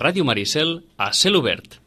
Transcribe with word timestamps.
Ràdio 0.00 0.24
Maricel 0.24 0.78
a 0.96 1.10
cel 1.12 1.36
obert. 1.36 1.79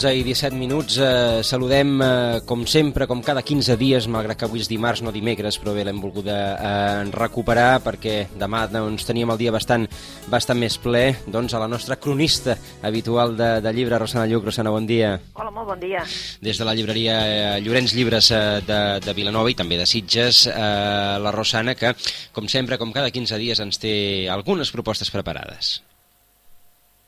11 0.00 0.16
i 0.16 0.22
17 0.24 0.56
minuts. 0.56 0.96
Eh, 0.96 1.42
saludem, 1.44 2.00
eh, 2.00 2.40
com 2.46 2.64
sempre, 2.66 3.06
com 3.06 3.20
cada 3.20 3.42
15 3.42 3.76
dies, 3.76 4.06
malgrat 4.08 4.38
que 4.38 4.46
avui 4.46 4.62
és 4.62 4.68
dimarts, 4.68 5.02
no 5.02 5.12
dimecres, 5.12 5.58
però 5.60 5.74
bé, 5.76 5.84
l'hem 5.84 6.00
volgut 6.00 6.24
eh, 6.24 7.04
recuperar 7.12 7.82
perquè 7.84 8.30
demà 8.32 8.62
doncs, 8.72 9.04
teníem 9.04 9.28
el 9.28 9.36
dia 9.36 9.52
bastant, 9.52 9.84
bastant 10.32 10.56
més 10.56 10.78
ple 10.80 11.18
doncs, 11.26 11.52
a 11.52 11.60
la 11.60 11.68
nostra 11.68 11.98
cronista 12.00 12.56
habitual 12.82 13.36
de, 13.36 13.50
de 13.60 13.74
llibre, 13.76 13.98
Rosana 14.00 14.24
Lluc. 14.24 14.48
Rosana, 14.48 14.72
bon 14.72 14.88
dia. 14.88 15.18
Hola, 15.34 15.52
molt 15.52 15.74
bon 15.74 15.84
dia. 15.84 16.06
Des 16.40 16.56
de 16.56 16.64
la 16.64 16.74
llibreria 16.74 17.20
eh, 17.20 17.60
Llorenç 17.60 17.92
Llibres 17.92 18.32
eh, 18.32 18.42
de, 18.64 18.82
de 19.04 19.12
Vilanova 19.12 19.52
i 19.52 19.58
també 19.58 19.76
de 19.76 19.84
Sitges, 19.84 20.46
eh, 20.48 21.18
la 21.20 21.36
Rosana, 21.36 21.76
que, 21.76 21.92
com 22.32 22.48
sempre, 22.48 22.80
com 22.80 22.96
cada 22.96 23.12
15 23.12 23.36
dies, 23.36 23.60
ens 23.60 23.76
té 23.76 24.30
algunes 24.32 24.72
propostes 24.72 25.12
preparades. 25.12 25.82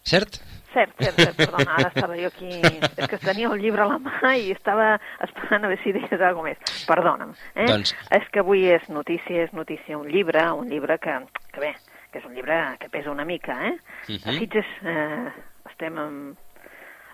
Cert? 0.04 0.42
Cert, 0.72 0.92
cert, 0.96 1.18
cert, 1.18 1.36
perdona, 1.36 1.76
ara 1.76 1.90
estava 1.90 2.16
jo 2.16 2.30
aquí... 2.30 2.60
És 3.00 3.08
que 3.10 3.18
tenia 3.20 3.50
el 3.52 3.60
llibre 3.60 3.84
a 3.84 3.88
la 3.90 3.98
mà 4.00 4.34
i 4.40 4.52
estava 4.54 4.94
esperant 5.24 5.66
a 5.66 5.70
veure 5.70 5.82
si 5.82 5.92
deies 5.92 6.20
alguna 6.20 6.52
més. 6.52 6.84
Perdona'm. 6.88 7.34
Eh? 7.54 7.66
Doncs... 7.68 7.94
És 8.16 8.28
que 8.32 8.40
avui 8.40 8.64
és 8.72 8.86
notícia, 8.88 9.44
és 9.46 9.52
notícia 9.56 9.98
un 9.98 10.08
llibre, 10.08 10.44
un 10.56 10.70
llibre 10.72 10.96
que, 11.02 11.18
que 11.52 11.64
bé, 11.64 11.74
que 12.12 12.22
és 12.22 12.28
un 12.28 12.36
llibre 12.36 12.60
que 12.80 12.88
pesa 12.92 13.12
una 13.12 13.26
mica, 13.28 13.58
eh? 13.68 13.74
Uh 14.08 14.16
-huh. 14.16 14.28
A 14.28 14.38
Sitges 14.38 14.72
eh, 14.82 15.28
estem 15.70 15.98
en... 15.98 16.36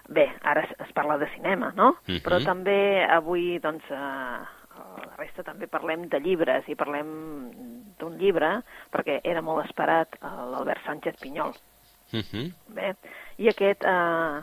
Bé, 0.08 0.30
ara 0.42 0.62
es, 0.62 0.70
es 0.80 0.92
parla 0.92 1.18
de 1.18 1.28
cinema, 1.34 1.72
no? 1.76 1.90
Uh 1.90 1.96
-huh. 2.06 2.22
Però 2.22 2.44
també 2.44 3.04
avui, 3.04 3.58
doncs, 3.58 3.84
eh, 3.90 4.40
la 5.06 5.16
resta 5.16 5.42
també 5.42 5.66
parlem 5.66 6.08
de 6.08 6.20
llibres 6.20 6.68
i 6.68 6.74
parlem 6.74 7.08
d'un 7.98 8.16
llibre, 8.18 8.62
perquè 8.92 9.20
era 9.24 9.42
molt 9.42 9.64
esperat 9.66 10.08
l'Albert 10.22 10.84
Sánchez 10.86 11.16
Pinyol. 11.20 11.52
Uh 12.12 12.20
-huh. 12.20 12.52
Bé, 12.68 12.94
i 13.36 13.48
aquest, 13.48 13.84
eh, 13.84 14.42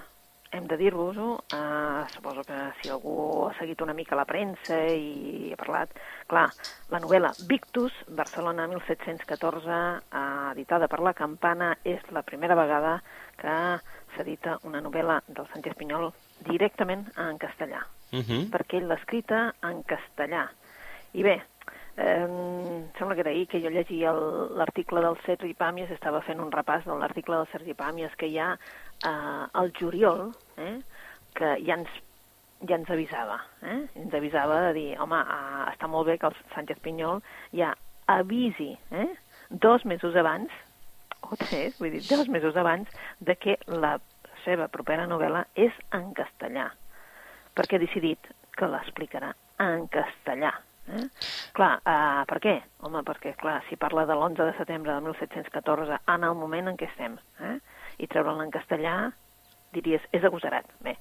hem 0.52 0.68
de 0.68 0.78
dir-vos-ho, 0.78 1.44
eh, 1.54 2.06
suposo 2.14 2.44
que 2.44 2.58
si 2.82 2.90
algú 2.90 3.48
ha 3.48 3.54
seguit 3.58 3.82
una 3.82 3.94
mica 3.94 4.16
la 4.16 4.26
premsa 4.26 4.78
i 4.88 5.52
ha 5.52 5.58
parlat, 5.60 5.90
clar, 6.28 6.50
la 6.90 7.00
novel·la 7.00 7.34
Victus, 7.48 7.92
Barcelona 8.08 8.68
1714, 8.68 10.02
eh, 10.12 10.52
editada 10.54 10.88
per 10.88 11.00
la 11.00 11.14
Campana, 11.14 11.78
és 11.84 12.02
la 12.12 12.22
primera 12.22 12.56
vegada 12.56 13.02
que 13.38 13.80
s'edita 14.16 14.60
una 14.64 14.82
novel·la 14.82 15.22
del 15.28 15.48
Sánchez 15.54 15.76
Pinyol 15.76 16.14
directament 16.48 17.12
en 17.18 17.38
castellà, 17.38 17.82
uh 18.12 18.20
-huh. 18.20 18.50
perquè 18.50 18.78
ell 18.78 18.88
l'ha 18.88 18.96
escrita 18.96 19.54
en 19.62 19.84
castellà. 19.84 20.50
I 21.14 21.24
bé, 21.24 21.42
Eh, 21.98 22.28
sembla 22.98 23.16
que 23.16 23.22
era 23.22 23.32
ahir 23.32 23.48
que 23.48 23.62
jo 23.64 23.70
llegia 23.72 24.12
l'article 24.12 25.00
del 25.02 25.16
Sergi 25.24 25.54
Pàmies, 25.56 25.92
estava 25.96 26.20
fent 26.28 26.42
un 26.44 26.52
repàs 26.52 26.84
de 26.84 26.98
l'article 27.00 27.38
del 27.40 27.48
Sergi 27.54 27.76
Pàmies 27.78 28.18
que 28.20 28.28
hi 28.28 28.36
ha 28.40 28.50
eh, 28.56 29.12
al 29.62 29.72
juliol, 29.80 30.28
eh, 30.60 30.82
que 31.36 31.54
ja 31.64 31.78
ens, 31.80 31.94
ja 32.68 32.76
ens 32.76 32.92
avisava, 32.92 33.40
eh? 33.64 33.80
ens 34.02 34.14
avisava 34.20 34.60
de 34.68 34.74
dir, 34.80 34.90
home, 35.00 35.22
eh, 35.24 35.64
està 35.72 35.88
molt 35.92 36.12
bé 36.12 36.18
que 36.20 36.28
el 36.28 36.36
Sánchez 36.56 36.84
Pinyol 36.84 37.24
ja 37.56 37.72
avisi 38.12 38.74
eh, 38.92 39.08
dos 39.50 39.86
mesos 39.86 40.20
abans, 40.20 40.52
o 41.24 41.40
tres, 41.40 41.80
vull 41.80 41.96
dir, 41.96 42.04
dos 42.12 42.28
mesos 42.28 42.60
abans, 42.60 42.92
de 43.20 43.40
que 43.40 43.56
la 43.72 43.96
seva 44.44 44.68
propera 44.68 45.08
novel·la 45.08 45.48
és 45.56 45.74
en 45.96 46.12
castellà, 46.18 46.70
perquè 47.56 47.80
ha 47.80 47.86
decidit 47.88 48.36
que 48.56 48.68
l'explicarà 48.68 49.32
en 49.64 49.88
castellà, 49.92 50.52
Eh? 50.86 51.04
Clar, 51.58 51.80
uh, 51.82 52.24
per 52.30 52.40
què? 52.44 52.56
Home, 52.86 53.02
perquè, 53.08 53.34
clar, 53.40 53.58
si 53.70 53.78
parla 53.82 54.06
de 54.06 54.14
l'11 54.14 54.50
de 54.52 54.58
setembre 54.60 54.94
de 54.94 55.02
1714, 55.08 56.02
en 56.14 56.28
el 56.28 56.36
moment 56.38 56.70
en 56.70 56.78
què 56.78 56.90
estem, 56.92 57.18
eh? 57.42 57.56
i 57.98 58.10
treure'l 58.12 58.44
en 58.44 58.54
castellà, 58.54 58.96
diries, 59.74 60.04
és 60.16 60.28
agosarat. 60.28 60.70
Bé, 60.86 60.96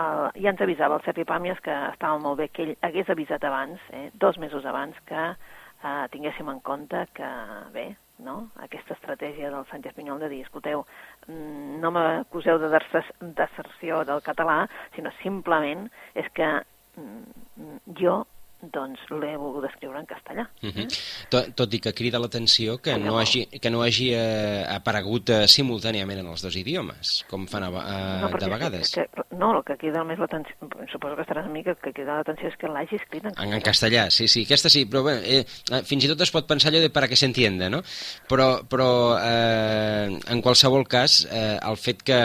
uh, 0.00 0.26
ja 0.34 0.50
ens 0.52 0.64
avisava 0.64 0.98
el 0.98 1.06
Sergi 1.06 1.26
Pàmies 1.28 1.62
que 1.64 1.76
estava 1.92 2.18
molt 2.22 2.40
bé 2.42 2.48
que 2.50 2.66
ell 2.66 2.74
hagués 2.88 3.14
avisat 3.14 3.46
abans, 3.46 3.84
eh, 3.94 4.08
dos 4.14 4.40
mesos 4.42 4.66
abans, 4.66 4.98
que 5.08 5.24
uh, 5.30 6.04
tinguéssim 6.12 6.50
en 6.50 6.60
compte 6.66 7.04
que, 7.14 7.30
bé, 7.74 7.86
no? 8.24 8.38
aquesta 8.64 8.96
estratègia 8.96 9.52
del 9.54 9.66
Sánchez 9.70 9.94
Pinyol 9.94 10.18
de 10.24 10.32
dir, 10.32 10.42
escolteu, 10.46 10.82
mm, 11.28 11.78
no 11.82 11.92
m'acuseu 11.94 12.58
de 12.58 12.72
deserció 12.74 14.02
del 14.08 14.24
català, 14.26 14.64
sinó 14.96 15.14
simplement 15.22 15.86
és 16.18 16.26
que 16.34 16.50
mm, 16.98 17.78
jo 18.02 18.24
doncs 18.60 19.00
l'he 19.14 19.36
volgut 19.38 19.68
escriure 19.68 20.00
en 20.00 20.06
castellà. 20.06 20.44
Uh 20.62 20.70
-huh. 20.70 20.84
eh? 20.84 20.88
tot, 21.30 21.54
tot 21.54 21.74
i 21.74 21.80
que 21.80 21.92
crida 21.92 22.18
l'atenció 22.18 22.78
que, 22.78 22.96
no 22.98 23.18
hagi, 23.18 23.46
que 23.46 23.70
no 23.70 23.82
hagi 23.82 24.12
eh, 24.14 24.64
aparegut 24.68 25.30
eh, 25.30 25.46
simultàniament 25.46 26.18
en 26.18 26.26
els 26.26 26.42
dos 26.42 26.56
idiomes, 26.56 27.24
com 27.30 27.46
fan 27.46 27.62
a, 27.62 27.68
a, 27.68 28.20
no, 28.20 28.28
de 28.36 28.48
vegades. 28.48 28.94
Que, 28.94 29.06
que, 29.14 29.22
no, 29.36 29.56
el 29.56 29.64
que 29.64 29.76
crida 29.76 30.02
més 30.04 30.18
l'atenció, 30.18 30.54
suposo 30.90 31.14
que 31.14 31.22
estaràs 31.22 31.46
amb 31.46 31.54
mi, 31.54 31.62
que, 31.62 31.74
que 31.76 31.92
crida 31.92 32.18
l'atenció 32.18 32.48
és 32.48 32.56
que 32.56 32.66
l'hagi 32.66 32.96
escrit 32.96 33.24
en 33.24 33.30
castellà. 33.30 33.48
En, 33.48 33.54
en 33.54 33.62
castellà, 33.62 34.10
sí, 34.10 34.28
sí, 34.28 34.42
aquesta 34.42 34.68
sí, 34.68 34.84
però 34.86 35.04
bé, 35.06 35.14
eh, 35.22 35.44
eh, 35.70 35.82
fins 35.86 36.04
i 36.04 36.08
tot 36.08 36.20
es 36.20 36.30
pot 36.34 36.46
pensar 36.46 36.72
allò 36.72 36.80
de 36.80 36.90
per 36.90 37.04
a 37.04 37.08
què 37.08 37.16
s'entienda, 37.16 37.68
no? 37.68 37.82
Però, 38.28 38.64
però 38.68 38.90
eh, 39.18 40.18
en 40.26 40.42
qualsevol 40.42 40.86
cas, 40.88 41.20
eh, 41.30 41.58
el 41.62 41.76
fet 41.76 42.02
que, 42.02 42.18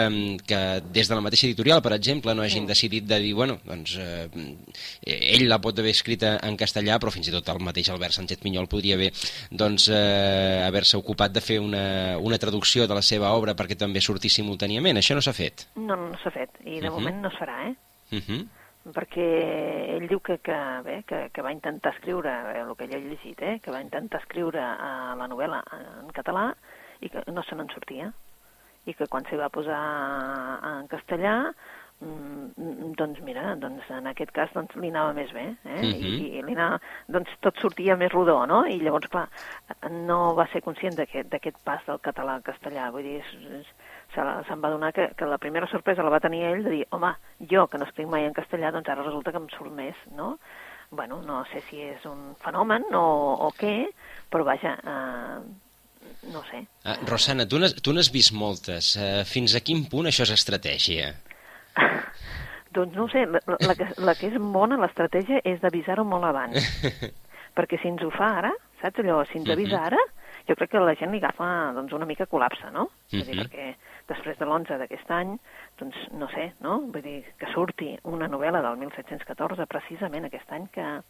que 0.46 0.60
des 0.90 1.08
de 1.08 1.14
la 1.14 1.20
mateixa 1.20 1.46
editorial, 1.46 1.82
per 1.82 1.94
exemple, 1.94 2.34
no 2.34 2.42
hagin 2.42 2.64
sí. 2.64 2.72
decidit 2.72 3.06
de 3.06 3.20
dir, 3.22 3.34
bueno, 3.34 3.60
doncs 3.64 3.96
eh, 4.00 4.28
ell 5.04 5.46
la 5.48 5.60
pot 5.62 5.78
haver 5.78 5.94
escrit 5.94 6.23
en 6.32 6.58
castellà, 6.60 6.98
però 6.98 7.12
fins 7.14 7.28
i 7.30 7.34
tot 7.34 7.48
el 7.52 7.62
mateix 7.64 7.90
Albert 7.92 8.16
Sánchez 8.16 8.42
Pinyol 8.42 8.68
podria 8.70 8.98
haver 8.98 9.10
doncs, 9.50 9.88
eh, 9.92 10.64
haver-se 10.66 10.98
ocupat 11.00 11.32
de 11.34 11.44
fer 11.44 11.60
una, 11.62 12.18
una 12.18 12.40
traducció 12.40 12.88
de 12.88 12.98
la 12.98 13.02
seva 13.02 13.32
obra 13.36 13.56
perquè 13.58 13.78
també 13.78 14.02
sortís 14.04 14.36
simultàniament. 14.40 15.00
Això 15.00 15.16
no 15.16 15.24
s'ha 15.24 15.36
fet? 15.36 15.68
No, 15.76 15.96
no, 15.96 16.12
s'ha 16.22 16.34
fet, 16.34 16.60
i 16.64 16.80
de 16.80 16.88
uh 16.88 16.90
mhm. 16.90 16.90
-huh. 16.90 16.92
moment 17.00 17.22
no 17.22 17.28
es 17.28 17.40
farà, 17.40 17.56
eh? 17.68 17.74
Uh 18.10 18.16
mhm. 18.16 18.28
-huh 18.28 18.44
perquè 18.92 19.24
ell 19.96 20.06
diu 20.08 20.20
que, 20.20 20.38
que, 20.44 20.56
bé, 20.84 20.98
que, 21.08 21.30
que 21.32 21.42
va 21.42 21.52
intentar 21.52 21.94
escriure, 21.94 22.30
bé, 22.44 22.60
el 22.60 22.74
que 22.76 22.84
ell 22.84 22.94
ha 22.98 23.00
llegit, 23.00 23.40
eh, 23.40 23.60
que 23.64 23.72
va 23.72 23.80
intentar 23.80 24.20
escriure 24.20 24.60
uh, 24.60 25.14
la 25.16 25.28
novel·la 25.30 25.62
en 26.02 26.10
català 26.12 26.50
i 27.00 27.08
que 27.08 27.24
no 27.32 27.42
se 27.42 27.56
n'en 27.56 27.70
sortia 27.72 28.12
i 28.84 28.92
que 28.92 29.08
quan 29.08 29.24
s'hi 29.24 29.38
va 29.40 29.48
posar 29.48 29.80
en 30.68 30.88
castellà 30.92 31.54
doncs 32.00 33.20
mira, 33.24 33.54
doncs 33.60 33.86
en 33.90 34.08
aquest 34.10 34.32
cas 34.34 34.50
doncs, 34.54 34.74
li 34.80 34.90
anava 34.92 35.14
més 35.16 35.30
bé, 35.32 35.44
eh? 35.64 35.78
Uh 35.78 35.80
-huh. 35.80 36.10
I, 36.10 36.38
i 36.38 36.42
li 36.42 36.54
anava, 36.54 36.80
doncs 37.08 37.30
tot 37.40 37.58
sortia 37.60 37.96
més 37.96 38.12
rodó, 38.12 38.46
no? 38.46 38.64
I 38.66 38.80
llavors, 38.80 39.08
clar, 39.08 39.28
no 39.90 40.34
va 40.34 40.46
ser 40.52 40.62
conscient 40.62 40.96
d'aquest 40.96 41.56
pas 41.64 41.80
del 41.86 42.00
català 42.00 42.34
al 42.34 42.42
castellà, 42.42 42.90
vull 42.90 43.02
dir, 43.02 43.22
se'n 44.14 44.60
va 44.60 44.70
donar 44.70 44.92
que, 44.92 45.10
que 45.16 45.26
la 45.26 45.38
primera 45.38 45.66
sorpresa 45.66 46.02
la 46.02 46.10
va 46.10 46.20
tenir 46.20 46.44
ell 46.44 46.64
de 46.64 46.70
dir, 46.70 46.86
home, 46.90 47.14
jo 47.50 47.66
que 47.66 47.78
no 47.78 47.84
escric 47.84 48.08
mai 48.08 48.24
en 48.26 48.34
castellà, 48.34 48.70
doncs 48.72 48.88
ara 48.88 49.02
resulta 49.02 49.30
que 49.30 49.38
em 49.38 49.48
surt 49.48 49.72
més, 49.72 49.96
no? 50.16 50.38
Bueno, 50.90 51.22
no 51.22 51.44
sé 51.44 51.60
si 51.60 51.80
és 51.80 52.04
un 52.06 52.34
fenomen 52.36 52.84
o, 52.94 53.34
o 53.46 53.50
què, 53.58 53.88
però 54.30 54.44
vaja, 54.44 54.78
eh, 54.84 55.40
no 56.32 56.42
sé. 56.50 56.66
Uh, 56.84 56.96
Rosana, 57.08 57.46
tu 57.46 57.92
n'has 57.92 58.10
vist 58.12 58.32
moltes. 58.32 58.96
Uh, 58.96 59.24
fins 59.24 59.54
a 59.54 59.60
quin 59.60 59.84
punt 59.90 60.06
això 60.06 60.22
és 60.22 60.30
estratègia? 60.30 61.14
Doncs 62.74 62.96
no 62.98 63.06
sé, 63.12 63.24
la, 63.30 63.40
la, 63.46 63.74
que, 63.78 63.86
la 64.02 64.14
que 64.18 64.28
és 64.32 64.38
bona, 64.38 64.78
l'estratègia, 64.82 65.40
és 65.46 65.60
d'avisar-ho 65.62 66.04
molt 66.08 66.26
abans. 66.26 66.58
Perquè 67.56 67.78
si 67.78 67.90
ens 67.92 68.02
ho 68.02 68.10
fa 68.10 68.32
ara, 68.40 68.50
saps 68.80 68.98
allò, 69.02 69.20
si 69.30 69.38
ens 69.38 69.50
avisa 69.54 69.78
mhm. 69.78 69.86
ara, 69.92 70.00
jo 70.48 70.56
crec 70.58 70.74
que 70.74 70.82
la 70.82 70.96
gent 70.98 71.14
li 71.14 71.20
agafa 71.22 71.46
doncs, 71.76 71.94
una 71.96 72.08
mica 72.08 72.26
col·lapse, 72.28 72.70
no? 72.72 72.82
Uh 72.84 73.18
-huh. 73.18 73.24
Dir, 73.24 73.34
mhm. 73.34 73.44
perquè 73.44 73.74
després 74.08 74.38
de 74.38 74.44
l'11 74.44 74.78
d'aquest 74.78 75.10
any, 75.10 75.38
doncs 75.78 75.96
no 76.12 76.28
sé, 76.28 76.52
no? 76.60 76.80
Vull 76.92 77.02
dir, 77.02 77.24
que 77.38 77.46
surti 77.54 77.98
una 78.04 78.28
novel·la 78.28 78.60
del 78.60 78.76
1714 78.76 79.66
precisament 79.66 80.24
aquest 80.24 80.52
any 80.52 80.66
que, 80.68 81.00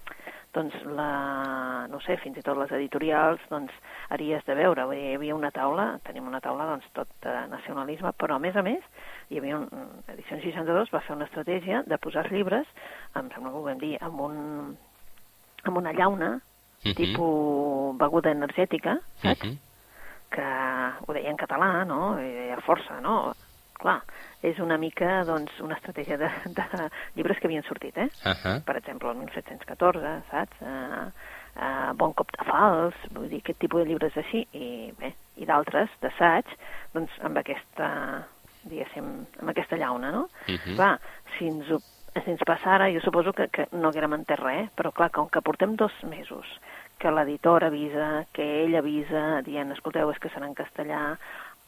doncs, 0.55 0.77
la, 0.97 1.87
no 1.91 1.99
sé, 2.05 2.17
fins 2.23 2.39
i 2.39 2.45
tot 2.47 2.59
les 2.59 2.73
editorials, 2.77 3.43
doncs, 3.51 3.75
haries 4.15 4.45
de 4.47 4.56
veure. 4.59 4.87
Vull 4.89 4.99
dir, 4.99 5.11
hi 5.11 5.19
havia 5.19 5.37
una 5.37 5.51
taula, 5.55 5.87
tenim 6.06 6.29
una 6.31 6.41
taula, 6.45 6.69
doncs, 6.71 6.87
tot 6.97 7.11
de 7.25 7.35
nacionalisme, 7.51 8.15
però 8.21 8.39
a 8.39 8.43
més 8.43 8.56
a 8.56 8.65
més 8.67 8.87
hi 9.31 9.41
havia 9.41 9.59
un, 9.59 9.69
Edició 10.15 10.39
62 10.41 10.93
va 10.95 11.03
fer 11.05 11.17
una 11.17 11.29
estratègia 11.29 11.83
de 11.91 11.99
posar 11.99 12.25
els 12.25 12.35
llibres, 12.35 12.71
em 13.19 13.31
sembla 13.35 13.53
que 13.53 13.61
ho 13.61 13.67
vam 13.67 13.81
dir, 13.83 13.95
amb, 14.05 14.21
un, 14.29 14.75
amb 15.65 15.83
una 15.83 15.93
llauna, 15.93 16.35
uh 16.35 16.89
mhm. 16.89 16.93
-huh. 16.93 16.97
tipus 16.97 17.99
beguda 17.99 18.31
energètica, 18.31 18.99
saps? 19.23 19.43
Uh 19.43 19.47
mhm. 19.47 19.53
-huh. 19.53 19.59
Que 20.35 20.43
ho 21.06 21.12
deia 21.12 21.31
en 21.31 21.37
català, 21.37 21.85
no? 21.85 22.19
I 22.19 22.33
deia 22.33 22.61
força, 22.61 23.01
no? 23.01 23.35
Clar, 23.84 23.98
és 24.40 24.56
una 24.64 24.78
mica, 24.81 25.19
doncs, 25.28 25.58
una 25.60 25.76
estratègia 25.76 26.16
de, 26.16 26.31
de 26.56 26.86
llibres 27.19 27.36
que 27.36 27.50
havien 27.50 27.66
sortit, 27.69 27.96
eh? 28.00 28.08
Uh 28.25 28.32
-huh. 28.32 28.62
Per 28.64 28.76
exemple, 28.78 29.10
el 29.10 29.19
1714, 29.19 30.12
saps? 30.31 30.60
Uh, 30.60 31.10
uh, 31.60 31.92
Bon 31.92 32.14
cop 32.14 32.32
de 32.32 32.44
fals, 32.48 32.94
vull 33.12 33.28
dir, 33.28 33.42
aquest 33.42 33.58
tipus 33.58 33.82
de 33.82 33.88
llibres 33.90 34.16
així, 34.16 34.46
i 34.52 34.92
bé, 34.98 35.12
i 35.36 35.44
d'altres, 35.44 35.90
d'assaig, 36.00 36.46
doncs 36.94 37.10
amb 37.20 37.36
aquesta, 37.36 38.25
diguéssim, 38.62 39.26
amb 39.40 39.50
aquesta 39.50 39.76
llauna, 39.76 40.10
no? 40.10 40.22
Uh. 40.48 40.56
-huh. 40.56 40.76
Va, 40.76 40.98
si 41.36 41.46
ens, 41.46 41.70
ho, 41.70 41.78
si 42.25 42.31
ens 42.31 42.44
passara, 42.46 42.90
jo 42.90 43.00
suposo 43.00 43.32
que, 43.32 43.48
que 43.48 43.69
no 43.72 43.88
haguérem 43.88 44.14
entès 44.14 44.38
res, 44.38 44.70
però 44.76 44.92
clar, 44.92 45.10
com 45.10 45.28
que 45.28 45.42
portem 45.42 45.76
dos 45.76 45.92
mesos, 46.04 46.46
que 46.98 47.10
l'editor 47.10 47.64
avisa, 47.64 48.25
que 48.32 48.64
ell 48.64 48.76
avisa, 48.76 49.42
dient, 49.42 49.72
escolteu, 49.72 50.10
és 50.10 50.19
que 50.19 50.31
serà 50.31 50.46
en 50.46 50.54
castellà, 50.54 51.19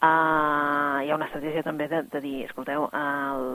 uh, 0.03 0.96
hi 1.07 1.13
ha 1.13 1.19
una 1.19 1.29
estratègia 1.31 1.65
també 1.67 1.87
de, 1.93 2.03
de 2.13 2.21
dir, 2.25 2.39
escolteu, 2.49 2.89
el, 2.93 3.47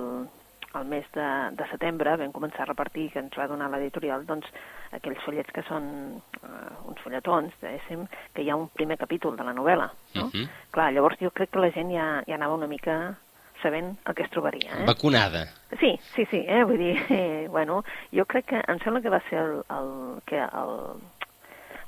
el 0.80 0.86
mes 0.88 1.07
de, 1.15 1.27
de 1.59 1.68
setembre 1.71 2.15
vam 2.19 2.31
començar 2.36 2.63
a 2.63 2.69
repartir, 2.69 3.09
que 3.13 3.19
ens 3.19 3.36
va 3.38 3.50
donar 3.51 3.69
l'editorial, 3.71 4.24
doncs, 4.27 4.48
aquells 4.95 5.19
follets 5.25 5.51
que 5.56 5.63
són 5.68 5.89
uh, 6.42 6.53
uns 6.92 7.01
fulletons, 7.03 7.56
diguéssim, 7.62 8.06
que 8.36 8.45
hi 8.45 8.51
ha 8.51 8.59
un 8.59 8.69
primer 8.75 8.98
capítol 9.01 9.36
de 9.39 9.48
la 9.48 9.56
novel·la, 9.57 9.89
no? 10.15 10.30
Mhm. 10.30 10.48
Clar, 10.71 10.92
llavors 10.95 11.19
jo 11.19 11.33
crec 11.36 11.51
que 11.51 11.63
la 11.63 11.71
gent 11.75 11.92
ja, 11.92 12.07
ja 12.27 12.39
anava 12.39 12.57
una 12.59 12.71
mica 12.71 12.98
sabent 13.62 13.94
el 14.07 14.15
que 14.15 14.24
es 14.24 14.31
trobaria, 14.33 14.80
eh? 14.80 14.86
Vacunada. 14.88 15.45
Sí, 15.80 15.94
sí, 16.15 16.25
sí, 16.31 16.44
eh? 16.47 16.63
vull 16.63 16.80
dir, 16.80 16.95
eh, 17.09 17.47
bueno, 17.50 17.83
jo 18.15 18.25
crec 18.25 18.47
que, 18.54 18.63
em 18.68 18.80
sembla 18.83 19.04
que 19.04 19.13
va 19.13 19.21
ser 19.30 19.39
el, 19.44 19.57
el 19.75 19.92
que 20.25 20.39
el, 20.42 20.77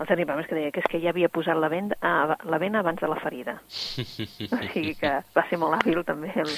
el 0.03 0.07
Sergi 0.09 0.25
Pàmies 0.27 0.47
que 0.49 0.55
deia 0.57 0.71
que 0.75 0.81
és 0.83 0.87
que 0.91 0.99
ja 1.01 1.09
havia 1.13 1.29
posat 1.31 1.57
la, 1.57 1.69
venda, 1.71 1.95
ah, 2.03 2.35
la 2.45 2.59
vena 2.61 2.81
abans 2.83 2.99
de 3.01 3.07
la 3.09 3.17
ferida. 3.23 3.55
O 4.53 4.59
sigui 4.73 4.93
que 4.99 5.11
va 5.35 5.43
ser 5.49 5.57
molt 5.61 5.77
hàbil 5.79 6.03
també, 6.05 6.29
el, 6.35 6.49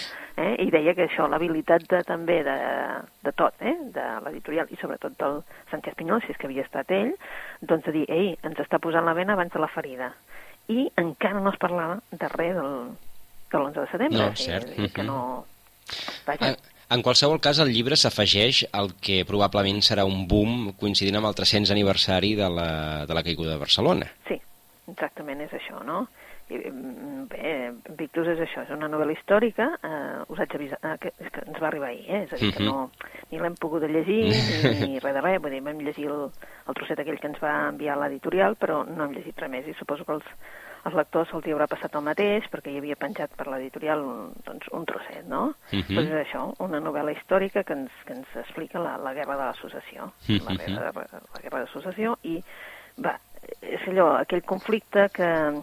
eh? 0.42 0.56
i 0.65 0.69
deia 0.74 0.94
que 0.97 1.06
això, 1.07 1.27
l'habilitat 1.31 1.86
de, 1.92 2.01
també 2.07 2.42
de, 2.44 2.56
de 3.24 3.33
tot, 3.38 3.53
eh? 3.62 3.75
de 3.95 4.06
l'editorial 4.25 4.68
i 4.74 4.77
sobretot 4.81 5.15
del 5.21 5.42
Sánchez 5.71 5.95
Pinyol, 6.00 6.21
si 6.25 6.33
és 6.33 6.38
que 6.42 6.50
havia 6.50 6.65
estat 6.65 6.92
ell, 6.95 7.13
doncs 7.62 7.86
de 7.88 7.94
dir, 8.00 8.06
ei, 8.12 8.33
ens 8.44 8.59
està 8.65 8.80
posant 8.83 9.06
la 9.06 9.13
vena 9.18 9.33
abans 9.38 9.53
de 9.53 9.62
la 9.63 9.69
ferida. 9.71 10.12
I 10.68 10.88
encara 10.98 11.39
no 11.45 11.51
es 11.53 11.59
parlava 11.62 12.00
de 12.12 12.27
res 12.33 12.56
del, 12.57 12.80
de 13.51 13.59
l'11 13.59 13.75
de 13.83 13.89
setembre. 13.91 14.24
No, 14.24 14.31
cert. 14.36 14.71
vull 14.74 14.88
dir 14.88 14.94
Que 14.95 15.03
Mhm. 15.03 15.12
no... 15.12 15.45
Vaja, 16.25 16.48
En, 16.50 16.56
en 16.90 17.02
qualsevol 17.02 17.40
cas, 17.42 17.60
el 17.60 17.72
llibre 17.74 17.96
s'afegeix 17.98 18.66
al 18.74 18.94
que 19.02 19.24
probablement 19.26 19.82
serà 19.82 20.06
un 20.06 20.28
boom 20.28 20.74
coincidint 20.80 21.18
amb 21.18 21.28
el 21.32 21.36
300 21.36 21.72
aniversari 21.72 22.36
de 22.36 22.50
la, 22.50 23.06
de 23.06 23.14
la 23.18 23.24
caiguda 23.24 23.56
de 23.56 23.62
Barcelona. 23.64 24.12
Sí, 24.28 24.38
exactament 24.92 25.42
és 25.42 25.54
això, 25.58 25.82
no? 25.84 26.08
I, 26.46 26.60
mm, 26.70 27.24
bé, 27.32 27.52
Victus 27.98 28.28
és 28.36 28.42
això, 28.46 28.62
és 28.68 28.70
una 28.76 28.86
novel·la 28.88 29.16
històrica, 29.16 29.66
eh, 29.82 30.26
us 30.30 30.38
haig 30.44 30.52
d'avisar, 30.52 30.78
eh, 30.84 30.98
que, 31.02 31.10
és 31.18 31.32
que 31.34 31.42
ens 31.42 31.58
va 31.58 31.72
arribar 31.72 31.88
ahir, 31.90 32.04
eh? 32.06 32.20
és 32.28 32.34
a 32.34 32.38
dir, 32.38 32.52
que 32.54 32.62
Mhm. 32.62 32.68
no, 32.70 32.92
ni 33.32 33.40
l'hem 33.40 33.56
pogut 33.56 33.82
llegir, 33.82 34.20
ni, 34.30 34.86
ni 34.86 35.00
res 35.04 35.16
de 35.16 35.22
res, 35.26 35.42
vull 35.42 35.50
dir, 35.56 35.64
vam 35.66 35.80
llegir 35.82 36.06
el, 36.06 36.30
el 36.68 36.74
trosset 36.78 37.00
aquell 37.02 37.18
que 37.20 37.28
ens 37.34 37.42
va 37.42 37.70
enviar 37.70 37.98
l'editorial, 37.98 38.56
però 38.62 38.84
no 38.86 39.06
hem 39.06 39.14
llegit 39.18 39.42
res 39.42 39.50
més, 39.50 39.66
i 39.68 39.74
suposo 39.74 40.06
que 40.06 40.14
els, 40.20 40.26
els 40.86 40.94
lectors 40.94 41.30
se'ls 41.32 41.46
hi 41.48 41.54
haurà 41.56 41.66
passat 41.68 41.96
el 41.98 42.04
mateix, 42.06 42.46
perquè 42.54 42.70
hi 42.70 42.78
havia 42.78 42.96
penjat 43.00 43.32
per 43.38 43.48
l'editorial 43.50 44.04
doncs, 44.46 44.68
un 44.72 44.86
trosset, 44.86 45.26
no? 45.28 45.56
Mhm. 45.72 45.96
Doncs 45.96 46.12
és 46.12 46.28
això, 46.28 46.44
una 46.60 46.80
novel·la 46.80 47.16
històrica 47.16 47.64
que 47.64 47.74
ens, 47.74 47.92
que 48.06 48.14
ens 48.14 48.36
explica 48.36 48.80
la, 48.80 48.98
la 48.98 49.14
guerra 49.14 49.36
de 49.40 49.46
l'associació, 49.46 50.12
la, 50.30 50.52
Mhm. 50.52 50.58
guerra, 50.58 50.92
la 51.34 51.42
guerra 51.42 51.60
d'associació, 51.64 52.18
i 52.24 52.44
va, 53.04 53.20
és 53.62 53.82
allò, 53.88 54.20
aquell 54.22 54.44
conflicte 54.44 55.10
que, 55.10 55.62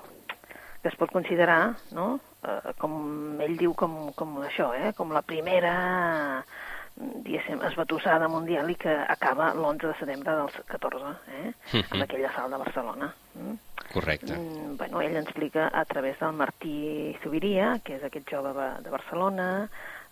que 0.82 0.88
es 0.88 0.96
pot 0.96 1.10
considerar, 1.12 1.76
no?, 1.92 2.18
eh, 2.42 2.72
com 2.78 3.40
ell 3.40 3.56
diu, 3.56 3.74
com, 3.74 4.12
com 4.14 4.38
això, 4.42 4.72
eh?, 4.74 4.92
com 4.94 5.12
la 5.12 5.22
primera, 5.22 6.42
diguéssim, 6.96 7.60
esbatussada 7.66 8.28
mundial 8.28 8.68
i 8.70 8.74
que 8.76 8.92
acaba 8.92 9.52
l'11 9.54 9.88
de 9.88 9.94
setembre 9.98 10.34
del 10.36 10.50
14, 10.66 11.14
eh?, 11.28 11.52
Mhm. 11.72 11.84
amb 11.92 12.02
aquell 12.02 12.24
assalt 12.26 12.52
de 12.52 12.58
Barcelona. 12.58 13.14
Mm? 13.34 13.54
Correcte. 13.92 14.32
Mm, 14.36 14.76
bueno, 14.76 15.00
ell 15.00 15.16
explica 15.16 15.68
a 15.72 15.84
través 15.84 16.18
del 16.20 16.32
Martí 16.32 17.16
Zubiria, 17.22 17.80
que 17.84 17.96
és 17.96 18.04
aquest 18.04 18.28
jove 18.30 18.52
de 18.82 18.90
Barcelona, 18.90 19.68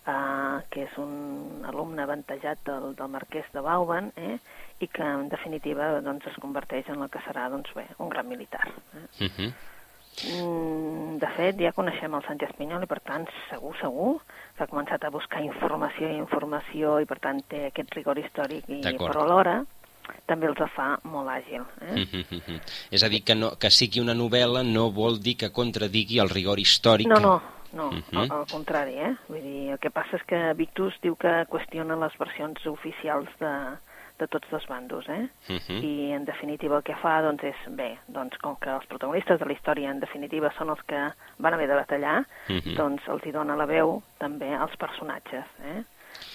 uh, 0.07 0.61
que 0.69 0.83
és 0.83 0.97
un 0.97 1.63
alumne 1.67 2.01
avantatjat 2.03 2.59
del, 2.65 2.95
del 2.95 3.07
marquès 3.07 3.45
de 3.53 3.61
Bauban, 3.61 4.11
eh? 4.15 4.39
i 4.79 4.87
que 4.87 5.03
en 5.03 5.29
definitiva 5.29 6.01
doncs, 6.01 6.25
es 6.27 6.37
converteix 6.41 6.89
en 6.89 7.01
el 7.01 7.09
que 7.09 7.19
serà 7.19 7.49
doncs, 7.49 7.73
bé, 7.77 7.85
un 7.99 8.09
gran 8.09 8.27
militar. 8.27 8.67
Eh? 8.95 9.27
Mhm. 9.29 9.53
Mm, 10.21 11.17
de 11.21 11.29
fet, 11.37 11.59
ja 11.63 11.71
coneixem 11.73 12.13
el 12.13 12.23
Sánchez 12.27 12.51
Pinyol 12.57 12.83
i, 12.85 12.89
per 12.89 12.99
tant, 13.05 13.25
segur, 13.49 13.71
segur, 13.79 14.09
que 14.57 14.65
ha 14.65 14.69
començat 14.69 15.03
a 15.07 15.11
buscar 15.13 15.41
informació 15.45 16.09
i 16.11 16.19
informació 16.19 16.99
i, 17.01 17.07
per 17.09 17.17
tant, 17.23 17.39
té 17.49 17.67
aquest 17.69 17.95
rigor 17.97 18.19
històric, 18.21 18.67
i, 18.69 18.81
però 18.99 19.23
alhora 19.23 19.61
també 20.27 20.49
els 20.49 20.59
fa 20.75 20.97
molt 21.07 21.29
àgil. 21.31 21.63
Eh? 21.81 21.95
Mhm, 22.03 22.23
mhm. 22.37 22.59
És 22.91 23.03
a 23.03 23.09
dir, 23.09 23.23
que, 23.23 23.35
no, 23.35 23.53
que 23.57 23.71
sigui 23.71 24.01
una 24.01 24.15
novel·la 24.17 24.63
no 24.67 24.89
vol 24.91 25.19
dir 25.19 25.37
que 25.37 25.51
contradigui 25.51 26.19
el 26.19 26.29
rigor 26.29 26.59
històric. 26.59 27.07
No, 27.07 27.19
no, 27.19 27.41
no, 27.73 27.91
Mhm. 27.91 28.17
al, 28.17 28.31
al 28.39 28.45
contrari, 28.51 28.97
eh? 28.99 29.15
Vull 29.29 29.41
dir, 29.41 29.69
el 29.71 29.79
que 29.79 29.89
passa 29.89 30.17
és 30.17 30.23
que 30.27 30.53
Victus 30.53 30.93
diu 31.01 31.15
que 31.15 31.45
qüestiona 31.47 31.95
les 31.95 32.17
versions 32.19 32.65
oficials 32.67 33.29
de, 33.39 33.53
de 34.21 34.27
tots 34.29 34.47
dos 34.51 34.65
bandos, 34.69 35.07
eh? 35.09 35.27
Mhm. 35.49 35.77
I, 35.83 36.11
en 36.13 36.25
definitiva, 36.25 36.77
el 36.77 36.83
que 36.83 36.95
fa, 37.01 37.21
doncs, 37.25 37.43
és, 37.43 37.55
bé, 37.75 37.97
doncs, 38.07 38.37
com 38.41 38.55
que 38.61 38.69
els 38.69 38.85
protagonistes 38.85 39.39
de 39.39 39.45
la 39.49 39.53
història, 39.55 39.89
en 39.91 39.99
definitiva, 39.99 40.51
són 40.57 40.69
els 40.69 40.81
que 40.87 40.99
van 41.39 41.53
haver 41.57 41.67
de 41.67 41.75
batallar, 41.79 42.19
Mhm. 42.47 42.75
doncs 42.77 43.07
els 43.09 43.25
hi 43.25 43.31
dona 43.31 43.55
la 43.57 43.65
veu 43.65 44.01
també 44.19 44.53
als 44.53 44.75
personatges, 44.77 45.45
eh? 45.65 45.83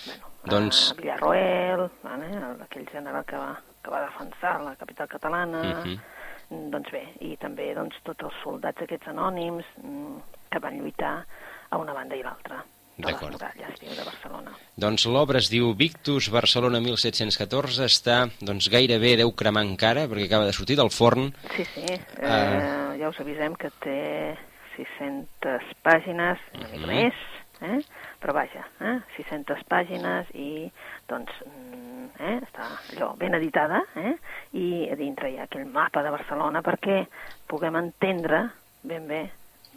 Bueno, 0.06 0.26
Doncs- 0.44 0.92
a 0.92 0.94
Villarroel, 1.00 1.90
vale? 2.02 2.26
aquell 2.64 2.88
general 2.90 3.24
que 3.24 3.36
va, 3.36 3.56
que 3.82 3.90
va 3.90 4.00
defensar 4.06 4.60
la 4.62 4.74
capital 4.76 5.06
catalana, 5.08 5.62
Mhm. 5.84 6.70
doncs 6.70 6.90
bé, 6.90 7.04
i 7.20 7.36
també 7.36 7.72
doncs, 7.74 7.94
tots 8.02 8.22
els 8.24 8.34
soldats 8.42 8.82
aquests 8.82 9.08
anònims 9.08 9.64
mm, 9.82 10.16
que 10.50 10.58
van 10.58 10.78
lluitar 10.80 11.24
a 11.70 11.76
una 11.78 11.92
banda 11.92 12.16
i 12.16 12.22
l'altra 12.22 12.64
D'acord. 12.96 13.32
muralles 13.36 13.80
diu, 13.80 13.90
de 13.94 14.04
Barcelona. 14.04 14.52
Doncs 14.76 15.06
l'obra 15.06 15.38
es 15.38 15.50
diu 15.52 15.74
Victus, 15.76 16.30
Barcelona 16.32 16.80
1714, 16.80 17.84
està 17.84 18.30
doncs, 18.40 18.68
gairebé 18.72 19.16
deu 19.20 19.32
cremar 19.36 19.64
encara, 19.64 20.06
perquè 20.08 20.26
acaba 20.26 20.46
de 20.48 20.52
sortir 20.56 20.76
del 20.76 20.90
forn. 20.90 21.32
Sí, 21.56 21.64
sí, 21.74 21.84
eh, 21.92 22.00
Ah. 22.22 22.94
ja 22.98 23.08
us 23.08 23.20
avisem 23.20 23.54
que 23.56 23.70
té 23.80 24.36
600 24.76 25.62
pàgines, 25.84 26.38
una 26.54 26.68
mica 26.68 26.86
Mhm. 26.86 26.86
més, 26.86 27.14
eh? 27.62 27.80
però 28.20 28.32
vaja, 28.34 28.66
eh? 28.80 28.98
600 29.16 29.62
pàgines 29.68 30.26
i 30.34 30.70
doncs 31.08 31.30
mm, 31.46 32.08
eh? 32.20 32.40
està 32.44 32.66
allò 32.92 33.14
ben 33.16 33.34
editada 33.34 33.82
eh? 33.96 34.14
i 34.52 34.88
a 34.90 34.96
dintre 34.96 35.30
hi 35.30 35.38
ha 35.38 35.44
aquell 35.44 35.64
mapa 35.66 36.02
de 36.02 36.10
Barcelona 36.10 36.60
perquè 36.62 37.06
puguem 37.46 37.76
entendre 37.76 38.50
ben 38.82 39.06
bé 39.08 39.30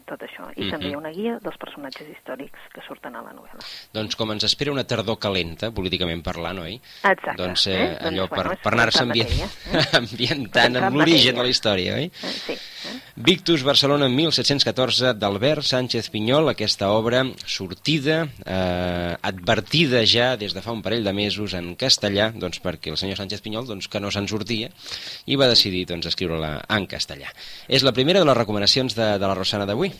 tot 0.10 0.24
això. 0.26 0.50
I 0.56 0.66
Mhm. 0.66 0.72
també 0.74 0.90
hi 0.90 0.94
ha 0.96 0.98
una 1.00 1.12
guia 1.14 1.38
dels 1.44 1.58
personatges 1.62 2.08
històrics 2.10 2.60
que 2.74 2.82
surten 2.88 3.16
a 3.16 3.22
la 3.22 3.34
novel·la. 3.36 3.62
Doncs 3.94 4.16
com 4.18 4.32
ens 4.34 4.44
espera 4.48 4.74
una 4.74 4.84
tardor 4.84 5.20
calenta, 5.22 5.70
políticament 5.72 6.24
parlant, 6.26 6.60
oi? 6.66 6.80
Exacte. 7.04 7.38
Doncs 7.38 7.68
eh, 7.68 7.78
eh? 7.78 7.98
allò 8.10 8.26
doncs, 8.26 8.36
per, 8.36 8.46
bueno, 8.48 8.62
per 8.64 8.74
anar-se 8.74 9.04
ambient, 9.06 9.30
eh? 9.30 9.86
ambientant 10.02 10.76
en 10.82 10.90
l'origen 10.98 11.36
de 11.36 11.44
la 11.46 11.50
història, 11.54 11.96
oi? 12.00 12.10
Eh? 12.10 12.34
Sí. 12.46 12.54
Eh? 12.54 12.98
Victus, 13.20 13.64
Barcelona 13.68 14.08
1714, 14.08 15.14
d'Albert 15.20 15.64
Sánchez 15.68 16.10
Pinyol, 16.10 16.48
aquesta 16.50 16.90
obra 16.96 17.26
sortida, 17.46 18.22
eh, 18.46 19.16
advertida 19.22 20.06
ja 20.08 20.36
des 20.40 20.54
de 20.56 20.62
fa 20.64 20.72
un 20.72 20.82
parell 20.82 21.04
de 21.04 21.14
mesos 21.14 21.54
en 21.54 21.76
castellà, 21.76 22.32
doncs 22.32 22.62
perquè 22.64 22.94
el 22.94 22.98
senyor 22.98 23.20
Sánchez 23.20 23.42
Pinyol 23.44 23.68
doncs, 23.68 23.90
que 23.92 24.00
no 24.00 24.10
se'n 24.12 24.28
sortia 24.32 24.72
i 25.28 25.36
va 25.36 25.50
decidir 25.52 25.86
doncs, 25.90 26.08
escriure-la 26.08 26.64
en 26.70 26.88
castellà. 26.88 27.28
És 27.68 27.84
la 27.84 27.92
primera 27.92 28.24
de 28.24 28.26
les 28.26 28.38
recomanacions 28.38 28.96
de, 28.96 29.12
de 29.20 29.28
la 29.28 29.36
Rosana 29.36 29.68
d'avui. 29.68 29.92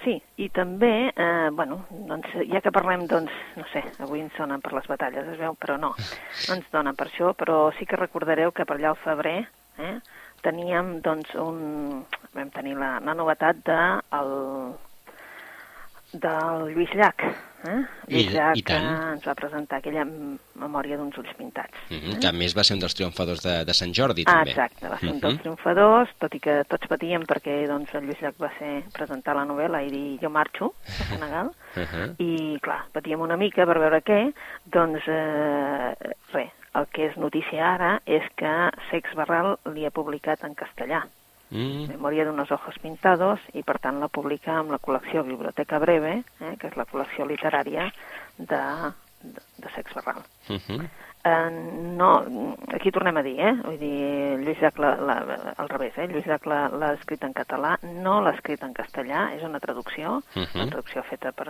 Sí, 0.00 0.14
i 0.40 0.48
també, 0.48 1.12
eh, 1.12 1.48
bueno, 1.52 1.82
doncs, 2.08 2.32
ja 2.48 2.62
que 2.64 2.72
parlem, 2.72 3.04
doncs, 3.08 3.32
no 3.60 3.66
sé, 3.68 3.82
avui 4.00 4.22
ens 4.24 4.36
donen 4.38 4.62
per 4.64 4.72
les 4.72 4.86
batalles, 4.88 5.26
es 5.28 5.36
veu, 5.36 5.52
però 5.60 5.76
no, 5.76 5.90
no 5.92 6.56
ens 6.56 6.70
donen 6.72 6.96
per 6.96 7.10
això, 7.10 7.34
però 7.36 7.66
sí 7.76 7.84
que 7.84 8.00
recordareu 8.00 8.54
que 8.56 8.64
per 8.64 8.78
allà 8.78 8.94
al 8.94 9.02
febrer 9.02 9.36
eh, 9.76 9.98
teníem, 10.40 11.00
doncs, 11.04 11.34
un... 11.36 12.06
vam 12.32 12.52
tenir 12.54 12.78
la, 12.80 12.94
la 13.04 13.16
novetat 13.18 13.60
de 13.66 13.78
el, 14.16 14.34
del 16.24 16.68
Lluís 16.72 16.96
Llach, 16.96 17.26
eh? 17.64 17.80
I- 18.08 18.58
i 18.58 18.62
tant. 18.62 19.12
ens 19.14 19.24
va 19.26 19.34
presentar 19.34 19.78
aquella 19.78 20.04
memòria 20.54 20.96
d'uns 20.96 21.16
ulls 21.18 21.34
pintats. 21.36 21.72
Mm 21.90 21.96
-hmm, 21.96 22.18
que 22.20 22.26
a 22.28 22.32
més 22.32 22.56
va 22.56 22.64
ser 22.64 22.74
un 22.74 22.80
dels 22.80 22.94
triomfadors 22.94 23.42
de, 23.42 23.64
de 23.64 23.74
Sant 23.74 23.92
Jordi, 23.94 24.22
Ah, 24.26 24.32
també. 24.38 24.50
exacte, 24.50 24.88
va 24.88 24.98
ser 24.98 25.08
un 25.08 25.14
Mhm. 25.16 25.20
dels 25.20 25.40
triomfadors, 25.40 26.08
tot 26.18 26.34
i 26.34 26.40
que 26.40 26.64
tots 26.68 26.86
patíem 26.86 27.22
perquè 27.22 27.66
doncs, 27.66 27.94
el 27.94 28.04
Lluís 28.06 28.20
Llach 28.20 28.38
va 28.40 28.50
ser 28.58 28.84
presentar 28.92 29.34
la 29.36 29.44
novel·la 29.44 29.82
i 29.86 29.90
dir 29.90 30.18
jo 30.20 30.30
marxo 30.30 30.74
a 30.86 31.04
Senegal, 31.04 31.50
Uh 31.76 31.82
-huh. 31.82 32.14
i 32.18 32.58
clar, 32.60 32.84
patíem 32.92 33.20
una 33.20 33.36
mica 33.36 33.64
per 33.66 33.78
veure 33.78 34.02
què, 34.02 34.32
doncs 34.64 35.02
eh, 35.06 35.94
res, 36.32 36.50
el 36.74 36.86
que 36.92 37.06
és 37.06 37.16
notícia 37.16 37.74
ara 37.74 38.00
és 38.06 38.22
que 38.36 38.70
Sex 38.90 39.14
Barral 39.14 39.58
li 39.74 39.84
ha 39.86 39.90
publicat 39.90 40.44
en 40.44 40.54
castellà, 40.54 41.04
Mm. 41.50 41.90
Memòria 41.96 42.24
d'unos 42.28 42.50
ojos 42.54 42.78
pintados, 42.82 43.42
i 43.58 43.64
per 43.66 43.78
tant 43.82 43.98
la 44.02 44.08
publica 44.08 44.54
amb 44.60 44.70
la 44.70 44.78
col·lecció 44.78 45.24
Biblioteca 45.26 45.80
Breve, 45.82 46.20
eh, 46.22 46.54
que 46.60 46.70
és 46.70 46.76
la 46.78 46.86
col·lecció 46.86 47.26
literària 47.26 47.88
de, 48.38 48.62
de, 49.22 49.42
de 49.58 49.72
Sex 49.74 49.94
Barral. 49.98 50.22
Uh 50.48 50.58
-huh. 50.58 50.88
Uh, 51.20 51.50
no, 51.98 52.24
aquí 52.72 52.88
tornem 52.90 53.18
a 53.20 53.22
dir, 53.22 53.34
eh? 53.44 53.50
Vull 53.60 53.76
dir, 53.76 53.96
Lluís 54.40 54.60
Llach, 54.62 54.78
la, 54.80 54.94
la, 55.04 55.16
al 55.60 55.68
revés, 55.68 55.92
eh? 56.00 56.06
Lluís 56.08 56.24
Llach 56.24 56.46
l'ha 56.48 56.94
escrit 56.94 57.26
en 57.26 57.34
català, 57.36 57.74
no 58.00 58.22
l'ha 58.24 58.32
escrit 58.32 58.62
en 58.64 58.72
castellà, 58.72 59.26
és 59.36 59.44
una 59.44 59.60
traducció, 59.60 60.14
uh 60.16 60.22
-huh. 60.32 60.54
una 60.54 60.70
traducció 60.70 61.02
feta 61.02 61.32
per, 61.32 61.46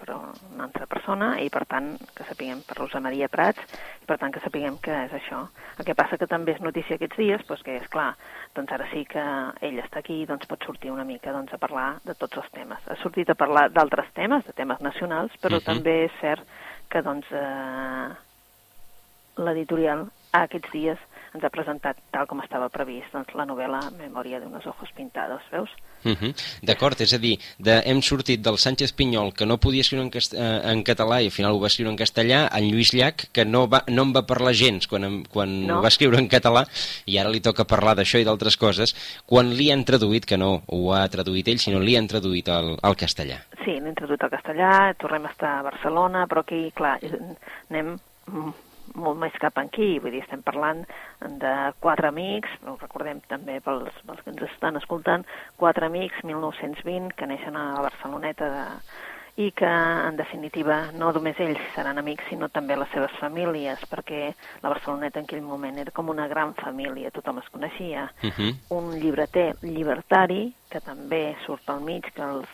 per 0.00 0.16
una 0.16 0.64
altra 0.64 0.86
persona, 0.86 1.38
i 1.38 1.50
per 1.50 1.66
tant, 1.66 1.98
que 2.16 2.24
sapiguem 2.24 2.62
per 2.66 2.78
Rosa 2.78 3.00
Maria 3.00 3.28
Prats, 3.28 3.60
i 4.02 4.06
per 4.06 4.16
tant 4.16 4.32
que 4.32 4.40
sapiguem 4.40 4.78
que 4.80 5.04
és 5.04 5.12
això. 5.12 5.48
El 5.78 5.84
que 5.84 5.94
passa 5.94 6.16
que 6.16 6.26
també 6.26 6.52
és 6.52 6.60
notícia 6.60 6.94
aquests 6.94 7.16
dies, 7.18 7.46
doncs 7.46 7.62
que 7.62 7.76
és 7.76 7.88
clar, 7.88 8.14
doncs 8.54 8.72
ara 8.72 8.86
sí 8.90 9.04
que 9.04 9.22
ell 9.60 9.78
està 9.78 9.98
aquí, 9.98 10.24
doncs 10.24 10.46
pot 10.46 10.64
sortir 10.64 10.90
una 10.90 11.04
mica 11.04 11.32
doncs, 11.32 11.52
a 11.52 11.58
parlar 11.58 12.00
de 12.04 12.14
tots 12.14 12.38
els 12.38 12.50
temes. 12.52 12.78
Ha 12.88 12.96
sortit 12.96 13.28
a 13.28 13.34
parlar 13.34 13.68
d'altres 13.68 14.12
temes, 14.14 14.46
de 14.46 14.52
temes 14.52 14.80
nacionals, 14.80 15.32
però 15.42 15.56
uh 15.56 15.60
-huh. 15.60 15.64
també 15.74 16.04
és 16.04 16.12
cert 16.20 16.42
que 16.88 17.02
doncs, 17.02 17.26
eh, 17.32 18.29
l'editorial 19.40 20.08
aquests 20.36 20.70
dies 20.72 21.00
ens 21.30 21.44
ha 21.46 21.50
presentat, 21.52 21.98
tal 22.10 22.26
com 22.26 22.40
estava 22.42 22.66
previst, 22.72 23.12
doncs, 23.14 23.30
la 23.38 23.46
novel·la 23.46 23.80
Memòria 23.94 24.40
d'unos 24.42 24.66
ojos 24.66 24.90
pintados, 24.96 25.42
veus? 25.52 25.70
Uh 26.02 26.16
-huh. 26.16 26.32
D'acord, 26.62 27.00
és 27.00 27.12
a 27.14 27.18
dir, 27.18 27.38
de, 27.58 27.82
hem 27.84 28.02
sortit 28.02 28.40
del 28.40 28.58
Sánchez 28.58 28.92
Pinyol, 28.92 29.32
que 29.32 29.46
no 29.46 29.58
podia 29.58 29.82
escriure 29.82 30.04
en, 30.04 30.10
cast 30.10 30.34
eh, 30.34 30.60
en 30.72 30.82
català 30.82 31.22
i 31.22 31.26
al 31.26 31.30
final 31.30 31.52
ho 31.52 31.60
va 31.60 31.68
escriure 31.68 31.90
en 31.90 31.98
castellà, 31.98 32.48
en 32.52 32.64
Lluís 32.70 32.92
Llach, 32.92 33.30
que 33.32 33.44
no, 33.44 33.68
va, 33.68 33.84
no 33.88 34.02
en 34.02 34.12
va 34.12 34.26
parlar 34.26 34.54
gens 34.54 34.88
quan, 34.88 35.24
quan 35.24 35.66
no. 35.66 35.78
ho 35.78 35.82
va 35.82 35.88
escriure 35.88 36.18
en 36.18 36.28
català, 36.28 36.66
i 37.06 37.18
ara 37.18 37.30
li 37.30 37.40
toca 37.40 37.64
parlar 37.64 37.94
d'això 37.94 38.18
i 38.18 38.24
d'altres 38.24 38.56
coses, 38.56 38.94
quan 39.26 39.50
li 39.50 39.70
han 39.70 39.84
traduït, 39.84 40.26
que 40.26 40.36
no 40.36 40.62
ho 40.66 40.92
ha 40.92 41.08
traduït 41.08 41.46
ell, 41.48 41.58
sinó 41.58 41.78
li 41.78 41.96
han 41.96 42.08
traduït 42.08 42.48
al, 42.48 42.76
al 42.82 42.96
castellà. 42.96 43.38
Sí, 43.64 43.78
l'hem 43.78 43.94
traduït 43.94 44.22
al 44.22 44.30
castellà, 44.30 44.94
tornem 44.98 45.26
a 45.26 45.30
estar 45.30 45.58
a 45.58 45.62
Barcelona, 45.62 46.26
però 46.26 46.40
aquí, 46.40 46.72
clar, 46.74 46.98
anem 47.70 47.98
molt 48.94 49.18
més 49.20 49.36
cap 49.42 49.58
aquí, 49.58 49.98
vull 50.02 50.14
dir, 50.14 50.22
estem 50.24 50.42
parlant 50.42 50.82
de 51.20 51.54
quatre 51.80 52.08
amics, 52.08 52.50
recordem 52.80 53.20
també 53.30 53.60
pels, 53.64 53.94
pels 54.06 54.24
que 54.24 54.34
ens 54.34 54.42
estan 54.50 54.80
escoltant, 54.80 55.26
quatre 55.60 55.86
amics, 55.86 56.24
1920, 56.24 57.14
que 57.16 57.30
neixen 57.30 57.56
a 57.56 57.70
la 57.76 57.86
Barceloneta 57.88 58.50
de, 58.50 58.64
i 59.40 59.50
que, 59.56 59.68
en 59.68 60.16
definitiva, 60.18 60.90
no 60.98 61.10
només 61.14 61.38
ells 61.40 61.60
seran 61.74 62.00
amics, 62.00 62.26
sinó 62.28 62.50
també 62.52 62.76
les 62.76 62.90
seves 62.94 63.12
famílies, 63.20 63.82
perquè 63.90 64.32
la 64.62 64.72
Barceloneta 64.72 65.20
en 65.20 65.28
aquell 65.28 65.44
moment 65.44 65.78
era 65.80 65.94
com 65.96 66.10
una 66.12 66.26
gran 66.28 66.52
família, 66.58 67.12
tothom 67.14 67.38
es 67.40 67.48
coneixia. 67.54 68.10
Uh 68.22 68.26
mhm. 68.26 68.32
-huh. 68.36 68.54
Un 68.78 69.00
llibreter 69.00 69.56
llibertari, 69.62 70.52
que 70.68 70.80
també 70.80 71.36
surt 71.46 71.68
al 71.70 71.80
mig, 71.80 72.04
que, 72.12 72.22
els, 72.22 72.48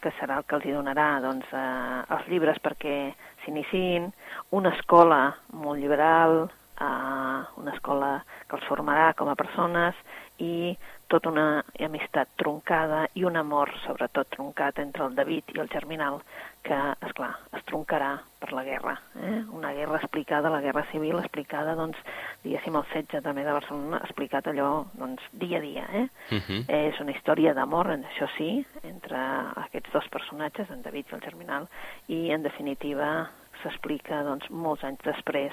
que 0.00 0.12
serà 0.20 0.38
el 0.38 0.44
que 0.44 0.56
els 0.56 0.64
hi 0.64 0.72
donarà 0.72 1.20
doncs, 1.20 1.46
eh, 1.52 2.14
els 2.14 2.28
llibres 2.28 2.58
perquè 2.62 3.14
s'iniciïn, 3.48 4.12
una 4.52 4.74
escola 4.76 5.34
molt 5.56 5.80
liberal, 5.80 6.48
eh, 6.80 7.40
una 7.56 7.74
escola 7.74 8.12
que 8.46 8.56
els 8.56 8.68
formarà 8.68 9.14
com 9.16 9.28
a 9.28 9.36
persones 9.38 9.96
i 10.38 10.76
tota 11.08 11.32
una 11.32 11.64
amistat 11.80 12.28
troncada 12.36 13.06
i 13.14 13.24
un 13.24 13.36
amor 13.40 13.72
sobretot 13.86 14.28
troncat 14.36 14.78
entre 14.78 15.06
el 15.08 15.16
David 15.16 15.56
i 15.56 15.60
el 15.64 15.72
Germinal 15.72 16.20
que, 16.66 16.78
és 17.06 17.12
clar 17.16 17.32
es 17.56 17.64
troncarà 17.68 18.10
per 18.38 18.50
la 18.52 18.64
guerra. 18.64 18.94
Eh? 19.16 19.38
Una 19.54 19.72
guerra 19.76 19.98
explicada, 19.98 20.50
la 20.50 20.60
guerra 20.64 20.84
civil 20.92 21.18
explicada, 21.18 21.74
doncs, 21.78 21.98
diguéssim, 22.44 22.76
el 22.78 22.86
setge 22.92 23.20
també 23.24 23.44
de 23.46 23.54
Barcelona, 23.56 24.00
explicat 24.06 24.48
allò, 24.50 24.70
doncs, 24.98 25.24
dia 25.42 25.58
a 25.58 25.64
dia. 25.64 25.86
Eh? 25.92 26.06
Uh 26.30 26.34
mhm. 26.34 26.42
-huh. 26.48 26.64
És 26.68 27.00
una 27.00 27.12
història 27.12 27.54
d'amor, 27.54 27.86
això 27.86 28.28
sí, 28.36 28.64
entre 28.82 29.18
aquests 29.64 29.92
dos 29.92 30.08
personatges, 30.08 30.70
en 30.70 30.82
David 30.82 31.06
i 31.10 31.14
el 31.14 31.20
Germinal, 31.20 31.68
i, 32.06 32.30
en 32.30 32.42
definitiva, 32.42 33.30
s'explica 33.62 34.22
doncs, 34.22 34.48
molts 34.50 34.84
anys 34.84 35.00
després, 35.02 35.52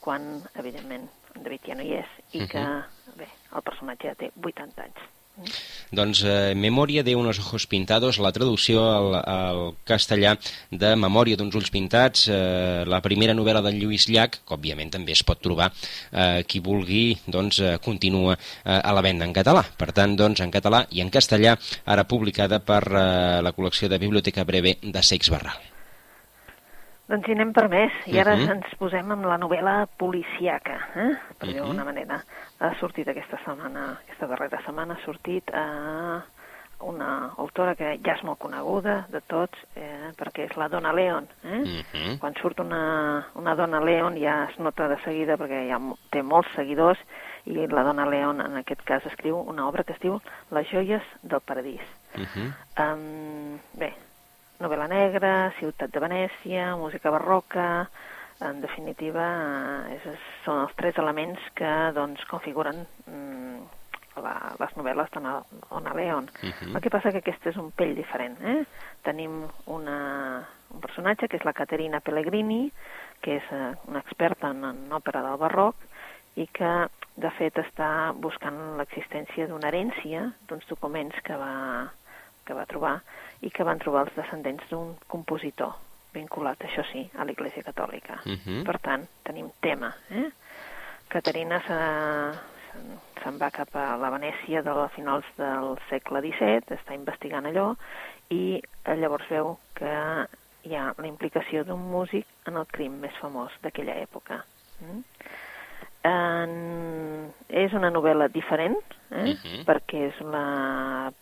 quan, 0.00 0.42
evidentment, 0.54 1.08
en 1.34 1.42
David 1.42 1.60
ja 1.66 1.74
no 1.74 1.82
hi 1.82 1.94
és, 1.94 2.08
i 2.32 2.38
uh 2.38 2.44
-huh. 2.44 2.50
que, 2.50 2.60
mhm. 2.60 3.18
bé, 3.18 3.28
el 3.54 3.62
personatge 3.62 4.08
ja 4.08 4.14
té 4.14 4.30
80 4.42 4.82
anys. 4.82 5.15
Doncs 5.92 6.22
eh, 6.26 6.54
Memòria 6.56 7.04
de 7.06 7.14
unos 7.14 7.38
ojos 7.38 7.66
pintados, 7.66 8.18
la 8.18 8.32
traducció 8.32 8.82
al, 8.90 9.14
al 9.20 9.60
castellà 9.86 10.34
de 10.70 10.94
Memòria 10.98 11.38
d'uns 11.38 11.54
ulls 11.54 11.70
pintats, 11.70 12.26
eh, 12.32 12.82
la 12.88 13.02
primera 13.04 13.36
novel·la 13.36 13.62
de 13.62 13.74
Lluís 13.76 14.08
Llach, 14.10 14.40
que 14.42 14.56
òbviament 14.56 14.90
també 14.96 15.14
es 15.14 15.22
pot 15.26 15.40
trobar 15.42 15.70
eh, 15.70 16.42
qui 16.48 16.64
vulgui, 16.64 17.04
doncs 17.28 17.60
eh, 17.60 17.76
continua 17.84 18.34
eh, 18.34 18.80
a 18.80 18.96
la 18.96 19.04
venda 19.04 19.28
en 19.28 19.36
català. 19.36 19.62
Per 19.78 19.92
tant, 19.92 20.16
doncs, 20.18 20.42
en 20.42 20.50
català 20.50 20.86
i 20.90 21.04
en 21.04 21.12
castellà, 21.12 21.54
ara 21.84 22.08
publicada 22.08 22.60
per 22.64 22.82
eh, 22.90 23.06
la 23.46 23.54
col·lecció 23.54 23.92
de 23.92 24.02
Biblioteca 24.02 24.44
Breve 24.48 24.78
de 24.82 25.06
Seix 25.06 25.30
Barral. 25.30 25.75
Doncs 27.06 27.28
hi 27.28 27.36
anem 27.36 27.52
per 27.54 27.68
més, 27.70 27.92
i 28.10 28.18
ara 28.18 28.34
uh 28.34 28.38
mhm. 28.38 28.46
-huh. 28.48 28.54
ens 28.56 28.78
posem 28.78 29.10
amb 29.12 29.24
la 29.24 29.38
novel·la 29.38 29.86
policiaca, 29.96 30.76
eh? 30.94 31.14
per 31.38 31.48
uh 31.48 31.52
-huh. 31.52 31.54
d'alguna 31.54 31.84
mhm. 31.84 31.90
manera. 31.94 32.22
Ha 32.58 32.74
sortit 32.80 33.08
aquesta 33.08 33.38
setmana, 33.44 33.98
aquesta 34.02 34.26
darrera 34.26 34.60
setmana, 34.66 34.94
ha 34.94 35.04
sortit 35.04 35.44
eh, 35.50 36.20
una 36.80 37.32
autora 37.38 37.74
que 37.74 37.98
ja 38.04 38.14
és 38.14 38.22
molt 38.22 38.38
coneguda 38.38 39.06
de 39.08 39.20
tots, 39.20 39.56
eh, 39.76 40.12
perquè 40.16 40.44
és 40.50 40.56
la 40.56 40.68
Dona 40.68 40.92
Leon. 40.92 41.26
Eh? 41.44 41.48
Uh 41.48 41.58
mhm. 41.58 41.84
-huh. 41.92 42.18
Quan 42.18 42.34
surt 42.34 42.60
una, 42.60 43.26
una 43.34 43.54
Dona 43.54 43.80
Leon 43.80 44.16
ja 44.16 44.48
es 44.50 44.58
nota 44.58 44.88
de 44.88 44.98
seguida 45.04 45.36
perquè 45.36 45.68
ja 45.68 45.80
té 46.10 46.22
molts 46.22 46.48
seguidors 46.54 46.98
i 47.44 47.66
la 47.66 47.82
Dona 47.82 48.06
Leon 48.06 48.40
en 48.40 48.56
aquest 48.56 48.82
cas 48.82 49.06
escriu 49.06 49.38
una 49.38 49.68
obra 49.68 49.84
que 49.84 49.92
es 49.92 50.00
diu 50.00 50.20
Les 50.50 50.68
joies 50.68 51.02
del 51.22 51.40
paradís. 51.40 51.80
Uh 52.14 52.22
-huh. 52.22 52.94
um, 52.94 53.58
bé, 53.74 53.94
novel·la 54.60 54.88
negra, 54.90 55.32
ciutat 55.60 55.92
de 55.92 56.02
Venècia, 56.02 56.74
música 56.76 57.10
barroca, 57.10 57.86
en 58.44 58.60
definitiva 58.60 59.26
és, 59.94 60.04
són 60.44 60.60
els 60.66 60.74
tres 60.76 60.98
elements 61.00 61.40
que 61.56 61.72
doncs, 61.96 62.24
configuren 62.28 62.82
mm, 63.06 63.62
la, 64.22 64.34
les 64.60 64.76
novel·les 64.76 65.12
de 65.14 65.22
Ona 65.78 65.94
Leon. 65.94 66.28
Uh 66.42 66.50
-huh. 66.50 66.74
El 66.74 66.80
que 66.80 66.90
passa 66.90 67.12
que 67.12 67.18
aquest 67.18 67.46
és 67.46 67.56
un 67.56 67.70
pell 67.70 67.94
diferent. 67.94 68.36
Eh? 68.42 68.64
Tenim 69.02 69.44
una, 69.66 70.46
un 70.70 70.80
personatge 70.80 71.28
que 71.28 71.36
és 71.36 71.44
la 71.44 71.52
Caterina 71.52 72.00
Pellegrini, 72.00 72.72
que 73.20 73.36
és 73.36 73.42
eh, 73.52 73.74
una 73.88 74.00
experta 74.00 74.50
en, 74.50 74.64
en 74.64 74.92
òpera 74.92 75.22
del 75.22 75.38
barroc 75.38 75.76
i 76.34 76.46
que 76.46 76.88
de 77.16 77.30
fet 77.30 77.56
està 77.58 78.12
buscant 78.12 78.76
l'existència 78.76 79.46
d'una 79.46 79.68
herència 79.68 80.32
d'uns 80.48 80.66
documents 80.68 81.16
que 81.24 81.36
va, 81.36 81.90
que 82.46 82.54
va 82.54 82.68
trobar 82.70 83.00
i 83.42 83.50
que 83.50 83.66
van 83.66 83.82
trobar 83.82 84.06
els 84.06 84.16
descendents 84.16 84.64
d'un 84.70 84.94
compositor 85.10 85.74
vinculat, 86.16 86.64
això 86.64 86.84
sí, 86.92 87.04
a 87.18 87.24
l'Iglésia 87.28 87.64
Catòlica. 87.66 88.20
Uh 88.24 88.30
mhm. 88.30 88.40
-huh. 88.44 88.64
Per 88.64 88.78
tant, 88.80 89.06
tenim 89.22 89.50
tema. 89.60 89.94
Eh? 90.10 90.30
Caterina 91.08 91.60
se'n 93.22 93.38
va 93.38 93.50
cap 93.50 93.74
a 93.76 93.96
la 93.96 94.10
Venècia 94.10 94.62
de 94.62 94.88
finals 94.94 95.24
del 95.36 95.78
segle 95.88 96.20
XVII, 96.20 96.76
està 96.76 96.94
investigant 96.94 97.46
allò, 97.46 97.74
i 98.30 98.60
llavors 98.84 99.28
veu 99.30 99.58
que 99.74 99.94
hi 100.64 100.74
ha 100.74 100.94
la 100.98 101.06
implicació 101.06 101.64
d'un 101.64 101.80
músic 101.90 102.26
en 102.46 102.56
el 102.56 102.66
crim 102.66 102.92
més 103.00 103.14
famós 103.22 103.52
d'aquella 103.62 103.94
època. 103.94 104.44
Mm? 104.80 105.02
En... 106.02 107.32
És 107.48 107.72
una 107.72 107.90
novel·la 107.90 108.28
diferent, 108.28 108.76
eh? 109.10 109.14
uh 109.14 109.18
mhm. 109.18 109.36
-huh. 109.44 109.64
perquè 109.64 110.08
és 110.08 110.20
la 110.20 111.12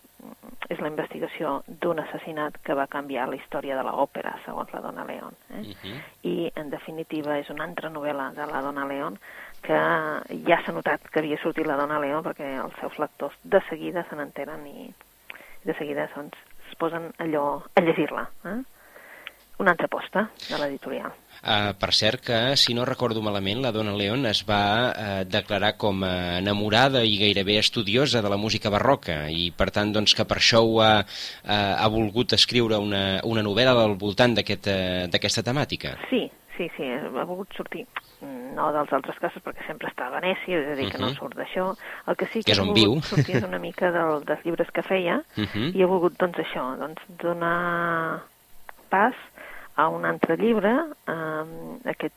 és 0.68 0.80
la 0.80 0.88
investigació 0.88 1.62
d'un 1.66 2.00
assassinat 2.00 2.56
que 2.64 2.76
va 2.76 2.86
canviar 2.90 3.26
la 3.28 3.36
història 3.36 3.76
de 3.76 3.84
l'òpera, 3.86 4.34
segons 4.44 4.72
la 4.72 4.80
Dona 4.84 5.04
León. 5.04 5.36
Eh? 5.50 5.60
Uh 5.60 5.74
-huh. 5.82 5.98
I, 6.22 6.52
en 6.54 6.70
definitiva, 6.70 7.38
és 7.38 7.50
una 7.50 7.64
altra 7.64 7.90
novel·la 7.90 8.32
de 8.32 8.46
la 8.46 8.62
Dona 8.62 8.86
León 8.86 9.18
que 9.62 9.78
ja 10.46 10.62
s'ha 10.62 10.72
notat 10.72 11.00
que 11.10 11.20
havia 11.20 11.38
sortit 11.38 11.66
la 11.66 11.76
Dona 11.76 11.98
León 11.98 12.24
perquè 12.24 12.64
els 12.64 12.74
seus 12.80 12.98
lectors 12.98 13.34
de 13.42 13.60
seguida 13.68 14.04
se 14.08 14.16
n'enteren 14.16 14.66
i 14.66 14.94
de 15.64 15.74
seguida 15.74 16.08
doncs, 16.14 16.36
es 16.68 16.76
posen 16.76 17.12
allò 17.18 17.62
a 17.74 17.80
llegir-la. 17.80 18.28
Eh? 18.44 18.62
Una 19.58 19.70
altra 19.70 19.86
aposta 19.86 20.30
de 20.50 20.58
l'editorial. 20.58 21.12
Uh, 21.44 21.74
per 21.76 21.90
cert 21.92 22.22
que, 22.24 22.36
si 22.56 22.72
no 22.72 22.86
recordo 22.88 23.20
malament, 23.20 23.58
la 23.60 23.72
Dona 23.72 23.92
León 23.92 24.24
es 24.24 24.40
va 24.48 24.60
uh, 24.88 25.08
declarar 25.28 25.74
com 25.76 26.00
a 26.06 26.38
enamorada 26.38 27.02
i 27.04 27.18
gairebé 27.20 27.58
estudiosa 27.60 28.22
de 28.24 28.30
la 28.32 28.38
música 28.40 28.72
barroca 28.72 29.26
i 29.28 29.50
per 29.52 29.68
tant 29.74 29.92
doncs, 29.92 30.14
que 30.16 30.24
per 30.24 30.38
això 30.40 30.62
ho 30.64 30.80
ha, 30.80 30.94
uh, 31.04 31.52
ha 31.52 31.90
volgut 31.92 32.32
escriure 32.32 32.80
una, 32.80 33.20
una 33.28 33.44
novel·la 33.44 33.76
al 33.76 33.98
voltant 34.00 34.38
d'aquesta 34.38 34.78
aquest, 35.12 35.42
temàtica. 35.44 35.98
Sí, 36.08 36.22
sí, 36.56 36.70
sí, 36.78 36.88
ha 36.88 37.28
volgut 37.28 37.52
sortir 37.58 37.84
no 38.56 38.70
dels 38.72 38.92
altres 38.96 39.20
casos 39.20 39.42
perquè 39.44 39.66
sempre 39.66 39.90
està 39.90 40.08
a 40.08 40.14
Venècia, 40.14 40.62
és 40.62 40.72
a 40.72 40.76
dir, 40.78 40.88
que 40.88 40.96
uh 40.96 41.02
-huh. 41.02 41.04
no 41.04 41.10
mhm. 41.12 41.18
surt 41.18 41.36
d'això. 41.36 41.76
El 42.08 42.16
que 42.16 42.26
sí 42.32 42.40
que, 42.40 42.52
que 42.52 42.58
ha 42.58 42.64
volgut 42.64 42.76
viu. 42.76 43.00
sortir 43.02 43.44
una 43.44 43.58
mica 43.58 43.90
del, 43.90 44.24
dels 44.24 44.44
llibres 44.44 44.70
que 44.70 44.82
feia 44.82 45.16
uh 45.18 45.40
mhm. 45.40 45.48
-huh. 45.52 45.76
i 45.76 45.82
ha 45.82 45.86
volgut, 45.86 46.16
doncs, 46.16 46.38
això, 46.38 46.78
doncs, 46.78 47.00
donar 47.20 48.22
pas 48.88 49.14
a 49.76 49.88
un 49.88 50.04
altre 50.04 50.36
llibre. 50.36 50.74
Eh, 51.06 51.90
aquest 51.94 52.14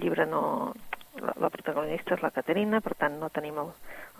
llibre 0.00 0.26
no, 0.26 0.74
la, 1.20 1.34
la 1.40 1.50
protagonista 1.50 2.16
és 2.16 2.22
la 2.22 2.32
Caterina, 2.34 2.80
per 2.84 2.94
tant 2.98 3.16
no 3.20 3.30
tenim 3.34 3.58
el, 3.62 3.70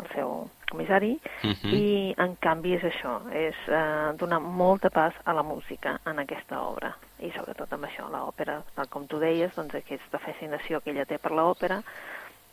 el 0.03 0.09
seu 0.13 0.35
comissari, 0.71 1.15
uh 1.17 1.51
-huh. 1.51 1.73
i 1.75 2.15
en 2.19 2.37
canvi 2.37 2.75
és 2.75 2.85
això, 2.85 3.21
és 3.33 3.57
eh, 3.69 4.13
donar 4.19 4.41
molta 4.41 4.91
pas 4.91 5.15
a 5.25 5.33
la 5.33 5.43
música 5.43 6.01
en 6.07 6.19
aquesta 6.19 6.61
obra, 6.63 6.97
i 7.19 7.31
sobretot 7.31 7.73
amb 7.73 7.85
això, 7.85 8.09
l'òpera, 8.11 8.63
tal 8.75 8.89
com 8.89 9.07
tu 9.07 9.19
deies, 9.19 9.55
doncs 9.55 9.75
aquesta 9.75 10.19
fascinació 10.19 10.81
que 10.81 10.91
ella 10.91 11.05
té 11.05 11.19
per 11.19 11.33
l'òpera, 11.33 11.83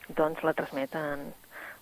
doncs 0.08 0.42
la 0.42 0.52
transmet 0.52 0.94
en, 0.94 1.32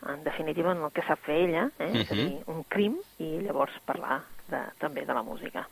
en 0.08 0.24
definitiva 0.24 0.72
en 0.72 0.82
el 0.82 0.92
que 0.92 1.02
sap 1.02 1.18
fer 1.18 1.48
ella, 1.48 1.70
eh? 1.78 1.86
uh 1.86 1.92
-huh. 1.92 2.00
és 2.00 2.10
a 2.10 2.14
dir, 2.14 2.42
un 2.46 2.64
crim, 2.64 2.96
i 3.18 3.40
llavors 3.40 3.72
parlar 3.84 4.22
de, 4.48 4.60
també 4.78 5.04
de 5.04 5.14
la 5.14 5.22
música. 5.22 5.66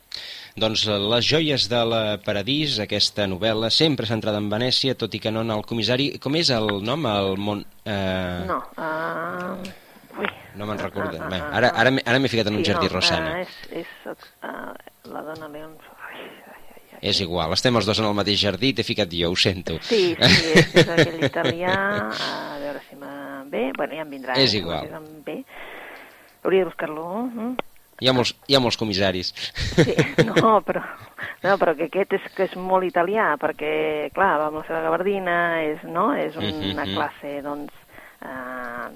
Doncs 0.59 0.83
eh, 0.87 0.97
Les 1.13 1.27
joies 1.27 1.67
de 1.71 1.81
la 1.87 2.01
Paradís, 2.25 2.77
aquesta 2.83 3.27
novel·la, 3.29 3.69
sempre 3.71 4.09
centrada 4.09 4.41
en 4.41 4.49
Venècia, 4.51 4.97
tot 4.99 5.13
i 5.15 5.21
que 5.23 5.31
no 5.31 5.45
en 5.45 5.53
el 5.55 5.63
comissari. 5.67 6.11
Com 6.23 6.35
és 6.39 6.51
el 6.51 6.81
nom? 6.83 7.07
El 7.07 7.39
món... 7.39 7.63
Eh... 7.85 8.43
No, 8.49 8.59
uh... 8.75 10.19
Ui. 10.19 10.27
No 10.59 10.67
me'n 10.67 10.81
recordo. 10.81 11.15
Uh, 11.15 11.23
uh, 11.23 11.37
uh, 11.39 11.55
ara 11.55 11.71
ara, 11.79 11.93
ara 12.03 12.19
m'he 12.19 12.31
ficat 12.31 12.49
en 12.51 12.57
un 12.59 12.65
sí, 12.65 12.71
jardí 12.73 12.89
no, 12.89 12.97
Rosana. 12.97 13.31
Uh, 13.39 13.45
és, 13.45 13.85
és 13.85 14.11
uh, 14.11 14.73
la 15.13 15.23
dona 15.29 15.47
León... 15.53 15.77
És 17.01 17.17
igual, 17.23 17.55
estem 17.55 17.73
els 17.79 17.87
dos 17.87 17.97
en 17.97 18.05
el 18.11 18.13
mateix 18.13 18.43
jardí, 18.43 18.75
t'he 18.77 18.83
ficat 18.85 19.09
jo, 19.15 19.31
ho 19.31 19.37
sento. 19.39 19.79
Sí, 19.87 20.11
sí, 20.19 20.51
és, 20.59 20.75
és 20.83 20.91
aquell 20.93 21.23
italià, 21.25 21.73
a 22.11 22.59
veure 22.61 22.83
si 22.85 22.99
me 22.99 23.13
ve, 23.49 23.63
bueno, 23.79 23.97
ja 23.97 24.05
em 24.05 24.13
vindrà. 24.19 24.35
És 24.37 24.53
eh, 24.53 24.61
igual. 24.61 24.91
Si 24.91 25.23
ve. 25.25 25.39
Hauria 26.43 26.65
de 26.65 26.69
buscar-lo. 26.69 27.07
Mm? 27.31 27.70
Hi 28.01 28.09
ha 28.09 28.13
molts, 28.17 28.31
hi 28.49 28.57
ha 28.57 28.61
molts 28.63 28.79
comissaris. 28.81 29.29
Sí, 29.77 29.93
no, 30.25 30.55
però, 30.65 30.81
no, 31.43 31.57
però 31.61 31.75
que 31.77 31.85
aquest 31.85 32.15
és, 32.17 32.23
que 32.33 32.47
és 32.47 32.55
molt 32.57 32.87
italià, 32.87 33.35
perquè, 33.41 34.09
clar, 34.15 34.31
va 34.41 34.47
amb 34.49 34.57
la 34.57 34.63
seva 34.65 34.81
gabardina, 34.87 35.35
és, 35.67 35.83
no? 35.85 36.07
és 36.17 36.33
una 36.41 36.49
uh 36.49 36.81
-huh. 36.81 36.95
classe, 36.95 37.35
doncs, 37.45 37.73
eh, 38.25 38.87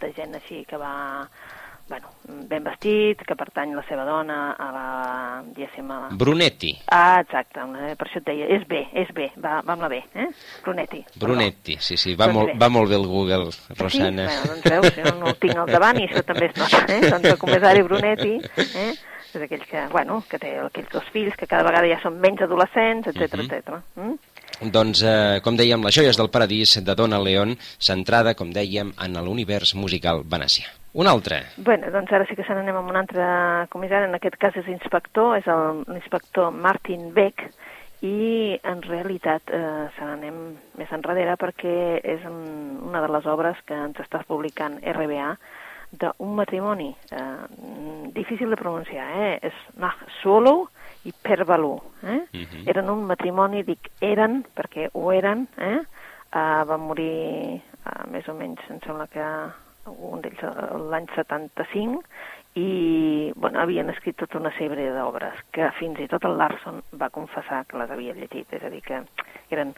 de 0.00 0.12
gent 0.16 0.34
així 0.40 0.64
que 0.64 0.80
va 0.80 1.28
bueno, 1.88 2.08
ben 2.48 2.64
vestit, 2.64 3.20
que 3.26 3.36
pertany 3.36 3.74
la 3.76 3.82
seva 3.88 4.04
dona 4.08 4.38
a 4.56 4.68
la, 4.72 4.86
diguéssim... 5.44 5.90
A 5.92 5.98
la... 6.00 6.08
Brunetti. 6.16 6.72
Ah, 6.88 7.20
exacte, 7.20 7.60
per 7.98 8.08
això 8.08 8.22
et 8.22 8.28
deia, 8.30 8.48
és 8.56 8.66
bé, 8.68 8.84
és 9.04 9.10
bé, 9.16 9.30
va, 9.36 9.58
va 9.66 9.76
amb 9.76 9.84
la 9.84 9.90
B, 9.92 10.00
eh? 10.14 10.28
Brunetti. 10.64 11.04
Brunetti, 11.20 11.76
perdó. 11.76 11.86
sí, 11.88 11.98
sí, 12.00 12.14
va, 12.16 12.30
doncs 12.30 12.38
molt, 12.38 12.60
va 12.62 12.70
molt 12.72 12.92
bé 12.92 13.00
el 13.00 13.08
Google, 13.10 13.50
Rosana. 13.78 14.28
Sí? 14.28 14.38
Bueno, 14.38 14.52
doncs 14.54 14.70
veus, 14.70 15.00
jo 15.00 15.16
no 15.20 15.32
el 15.32 15.40
tinc 15.42 15.60
al 15.60 15.74
davant 15.74 16.00
i 16.00 16.06
això 16.08 16.24
també 16.24 16.50
es 16.50 16.62
nota, 16.62 16.84
eh? 16.88 17.02
Doncs 17.08 17.32
el 17.34 17.42
comissari 17.42 17.84
Brunetti, 17.84 18.38
eh? 18.84 18.92
És 19.34 19.42
aquell 19.42 19.64
que, 19.66 19.80
bueno, 19.90 20.20
que 20.30 20.38
té 20.38 20.52
aquells 20.62 20.92
dos 20.92 21.06
fills 21.10 21.34
que 21.36 21.48
cada 21.50 21.66
vegada 21.66 21.90
ja 21.90 21.98
són 22.02 22.20
menys 22.22 22.44
adolescents, 22.46 23.08
etc 23.10 23.26
uh 23.26 23.40
-huh. 23.40 23.44
etc. 23.44 23.80
Mm? 23.98 24.33
Doncs, 24.60 25.02
eh, 25.02 25.40
com 25.42 25.56
dèiem, 25.56 25.82
Les 25.82 25.94
joies 25.94 26.16
del 26.16 26.30
paradís 26.30 26.78
de 26.84 26.94
Dona 26.94 27.18
León, 27.18 27.56
centrada, 27.78 28.34
com 28.34 28.52
dèiem, 28.52 28.92
en 29.02 29.18
l'univers 29.24 29.74
musical 29.74 30.22
venecià. 30.24 30.70
Un 30.94 31.08
altre. 31.10 31.42
Bueno, 31.56 31.90
doncs 31.90 32.12
ara 32.12 32.26
sí 32.26 32.36
que 32.36 32.44
se 32.44 32.54
n'anem 32.54 32.76
amb 32.76 32.88
un 32.88 32.96
altre 32.96 33.24
comissari, 33.68 34.06
en 34.06 34.14
aquest 34.14 34.36
cas 34.38 34.56
és 34.56 34.68
inspector, 34.68 35.36
és 35.38 35.46
l'inspector 35.90 36.52
Martin 36.52 37.12
Beck, 37.12 37.50
i 38.04 38.58
en 38.68 38.82
realitat 38.84 39.48
eh, 39.48 39.88
se 39.96 40.04
n'anem 40.04 40.40
més 40.78 40.90
enrere 40.92 41.38
perquè 41.40 42.00
és 42.04 42.24
una 42.28 43.00
de 43.00 43.08
les 43.08 43.26
obres 43.32 43.60
que 43.64 43.74
ens 43.74 44.00
està 44.02 44.20
publicant 44.28 44.76
RBA 44.92 45.30
d'un 46.02 46.34
matrimoni 46.36 46.90
eh, 46.92 47.22
difícil 48.12 48.50
de 48.50 48.60
pronunciar, 48.60 49.06
eh? 49.16 49.38
és 49.48 49.54
Solo 50.20 50.68
i 51.04 51.12
Pervalú. 51.22 51.80
Eh? 52.02 52.06
Uh 52.06 52.38
mhm. 52.38 52.44
-huh. 52.44 52.68
Eren 52.68 52.90
un 52.90 53.04
matrimoni, 53.06 53.62
dic 53.62 53.90
eren, 54.00 54.44
perquè 54.56 54.88
ho 54.92 55.12
eren, 55.12 55.48
eh? 55.58 55.80
Uh, 56.34 56.64
van 56.66 56.80
morir 56.80 57.62
uh, 57.86 58.10
més 58.10 58.28
o 58.28 58.34
menys, 58.34 58.58
em 58.68 58.80
sembla 58.80 59.06
que 59.06 59.22
un 59.86 60.20
d'ells 60.20 60.42
eh, 60.42 60.78
l'any 60.90 61.06
75, 61.14 62.02
i 62.54 63.32
bueno, 63.36 63.60
havien 63.60 63.90
escrit 63.90 64.16
tota 64.16 64.38
una 64.38 64.52
sèrie 64.58 64.92
d'obres 64.94 65.40
que 65.54 65.70
fins 65.78 65.98
i 66.00 66.08
tot 66.10 66.24
el 66.24 66.36
Larson 66.38 66.82
va 67.00 67.10
confessar 67.10 67.64
que 67.66 67.78
les 67.78 67.90
havia 67.90 68.14
llegit, 68.14 68.52
és 68.52 68.62
a 68.62 68.70
dir, 68.70 68.80
que 68.86 69.02
eren 69.50 69.74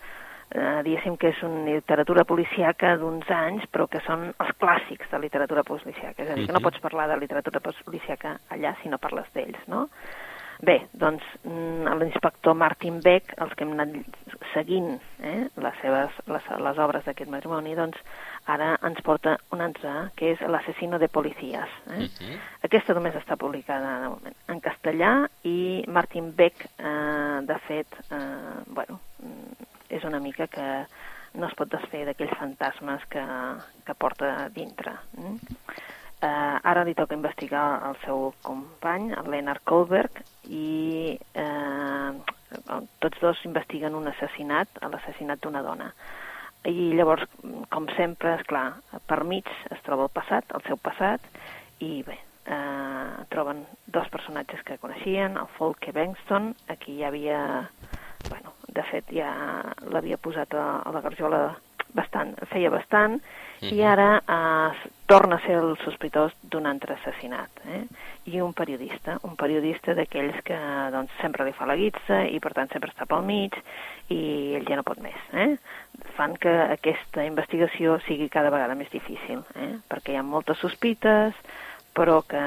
eh, 0.51 0.83
diguéssim 0.85 1.17
que 1.17 1.33
és 1.33 1.43
una 1.47 1.65
literatura 1.71 2.27
policiaca 2.29 2.95
d'uns 3.01 3.31
anys, 3.33 3.65
però 3.73 3.89
que 3.89 4.03
són 4.07 4.29
els 4.29 4.55
clàssics 4.61 5.11
de 5.11 5.23
literatura 5.25 5.65
policiaca, 5.65 6.23
és 6.23 6.31
a 6.31 6.37
dir, 6.37 6.47
que 6.47 6.57
no 6.57 6.65
pots 6.65 6.83
parlar 6.85 7.09
de 7.11 7.19
literatura 7.23 7.63
policiaca 7.65 8.37
allà 8.53 8.77
si 8.83 8.93
no 8.93 9.01
parles 9.03 9.29
d'ells, 9.35 9.65
no? 9.73 9.87
Bé, 10.65 10.77
doncs 10.97 11.25
mm, 11.45 11.97
l'inspector 12.01 12.55
Martin 12.57 13.01
Beck, 13.05 13.35
els 13.43 13.53
que 13.55 13.67
hem 13.67 13.75
anat 13.75 13.97
seguint 14.55 14.95
eh, 15.21 15.49
les, 15.61 15.81
seves, 15.83 16.15
les, 16.33 16.47
les 16.65 16.79
obres 16.81 17.05
d'aquest 17.05 17.31
matrimoni, 17.33 17.75
doncs 17.77 17.99
ara 18.53 18.73
ens 18.87 19.03
porta 19.05 19.37
un 19.53 19.61
altre, 19.65 19.93
que 20.17 20.33
és 20.33 20.45
L'assassino 20.49 21.01
de 21.03 21.09
policies. 21.13 21.69
Eh? 21.91 21.99
Uh 21.99 22.09
-huh. 22.09 22.39
Aquesta 22.69 22.95
només 22.95 23.15
està 23.15 23.37
publicada 23.37 24.01
de 24.01 24.09
moment 24.09 24.37
en 24.49 24.61
castellà 24.61 25.29
i 25.43 25.85
Martin 25.89 26.33
Beck, 26.35 26.65
eh, 26.79 27.41
de 27.43 27.59
fet, 27.67 27.87
eh, 28.11 28.63
bueno, 28.67 29.01
és 29.89 30.05
una 30.05 30.21
mica 30.21 30.47
que 30.47 30.87
no 31.35 31.47
es 31.47 31.55
pot 31.55 31.69
desfer 31.69 32.05
d'aquells 32.07 32.39
fantasmes 32.39 33.05
que, 33.13 33.25
que 33.85 33.95
porta 33.95 34.49
dintre. 34.49 34.93
Eh? 35.19 35.37
Eh, 36.23 36.59
ara 36.65 36.85
li 36.85 36.95
toca 36.97 37.15
investigar 37.15 37.83
el 37.91 37.97
seu 38.05 38.31
company, 38.43 39.11
el 39.13 39.31
Leonard 39.31 39.61
Kohlberg, 39.69 40.23
i 40.47 41.17
eh, 41.35 42.11
tots 43.03 43.21
dos 43.23 43.43
investiguen 43.49 43.97
un 43.99 44.09
assassinat, 44.11 44.81
l'assassinat 44.83 45.43
d'una 45.43 45.63
dona. 45.67 45.91
I 46.67 46.93
llavors, 46.99 47.27
com 47.71 47.87
sempre, 47.95 48.35
és 48.39 48.47
clar, 48.49 48.69
per 49.07 49.23
mig 49.25 49.51
es 49.71 49.83
troba 49.87 50.09
el 50.09 50.15
passat, 50.15 50.49
el 50.57 50.65
seu 50.67 50.79
passat, 50.83 51.23
i 51.85 52.01
bé, 52.07 52.17
eh, 52.47 53.27
troben 53.31 53.63
dos 53.87 54.09
personatges 54.11 54.65
que 54.67 54.79
coneixien, 54.83 55.37
el 55.39 55.51
Folke 55.59 55.93
Bengston, 55.95 56.55
aquí 56.73 56.99
ja 57.01 57.13
havia, 57.13 57.41
bueno, 58.29 58.57
de 58.67 58.83
fet 58.91 59.13
ja 59.15 59.31
l'havia 59.87 60.19
posat 60.19 60.55
a, 60.59 60.67
a 60.83 60.95
la 60.95 61.05
garjola 61.05 61.45
bastant, 61.95 62.35
feia 62.51 62.71
bastant, 62.71 63.21
-huh. 63.61 63.75
i 63.75 63.83
ara 63.83 64.23
eh, 64.27 64.91
torna 65.07 65.37
a 65.37 65.41
ser 65.41 65.57
el 65.57 65.77
sospitós 65.85 66.33
d'un 66.43 66.67
altre 66.67 66.95
assassinat. 66.95 67.51
Eh? 67.67 67.85
I 68.33 68.41
un 68.41 68.53
periodista, 68.53 69.19
un 69.23 69.37
periodista 69.37 69.95
d'aquells 69.95 70.41
que 70.45 70.57
doncs, 70.93 71.13
sempre 71.21 71.47
li 71.47 71.55
fa 71.55 71.69
la 71.69 71.77
guitza 71.79 72.25
i 72.27 72.41
per 72.43 72.53
tant 72.57 72.71
sempre 72.73 72.91
està 72.91 73.07
pel 73.07 73.23
mig 73.27 73.55
i 74.11 74.57
ell 74.59 74.67
ja 74.67 74.81
no 74.81 74.87
pot 74.87 75.01
més. 75.03 75.19
Eh? 75.33 75.55
Fan 76.19 76.37
que 76.43 76.53
aquesta 76.77 77.25
investigació 77.25 78.01
sigui 78.07 78.29
cada 78.33 78.51
vegada 78.51 78.75
més 78.75 78.91
difícil, 78.91 79.45
eh? 79.55 79.73
perquè 79.89 80.15
hi 80.15 80.21
ha 80.21 80.27
moltes 80.27 80.59
sospites, 80.63 81.39
però 81.97 82.21
que, 82.29 82.43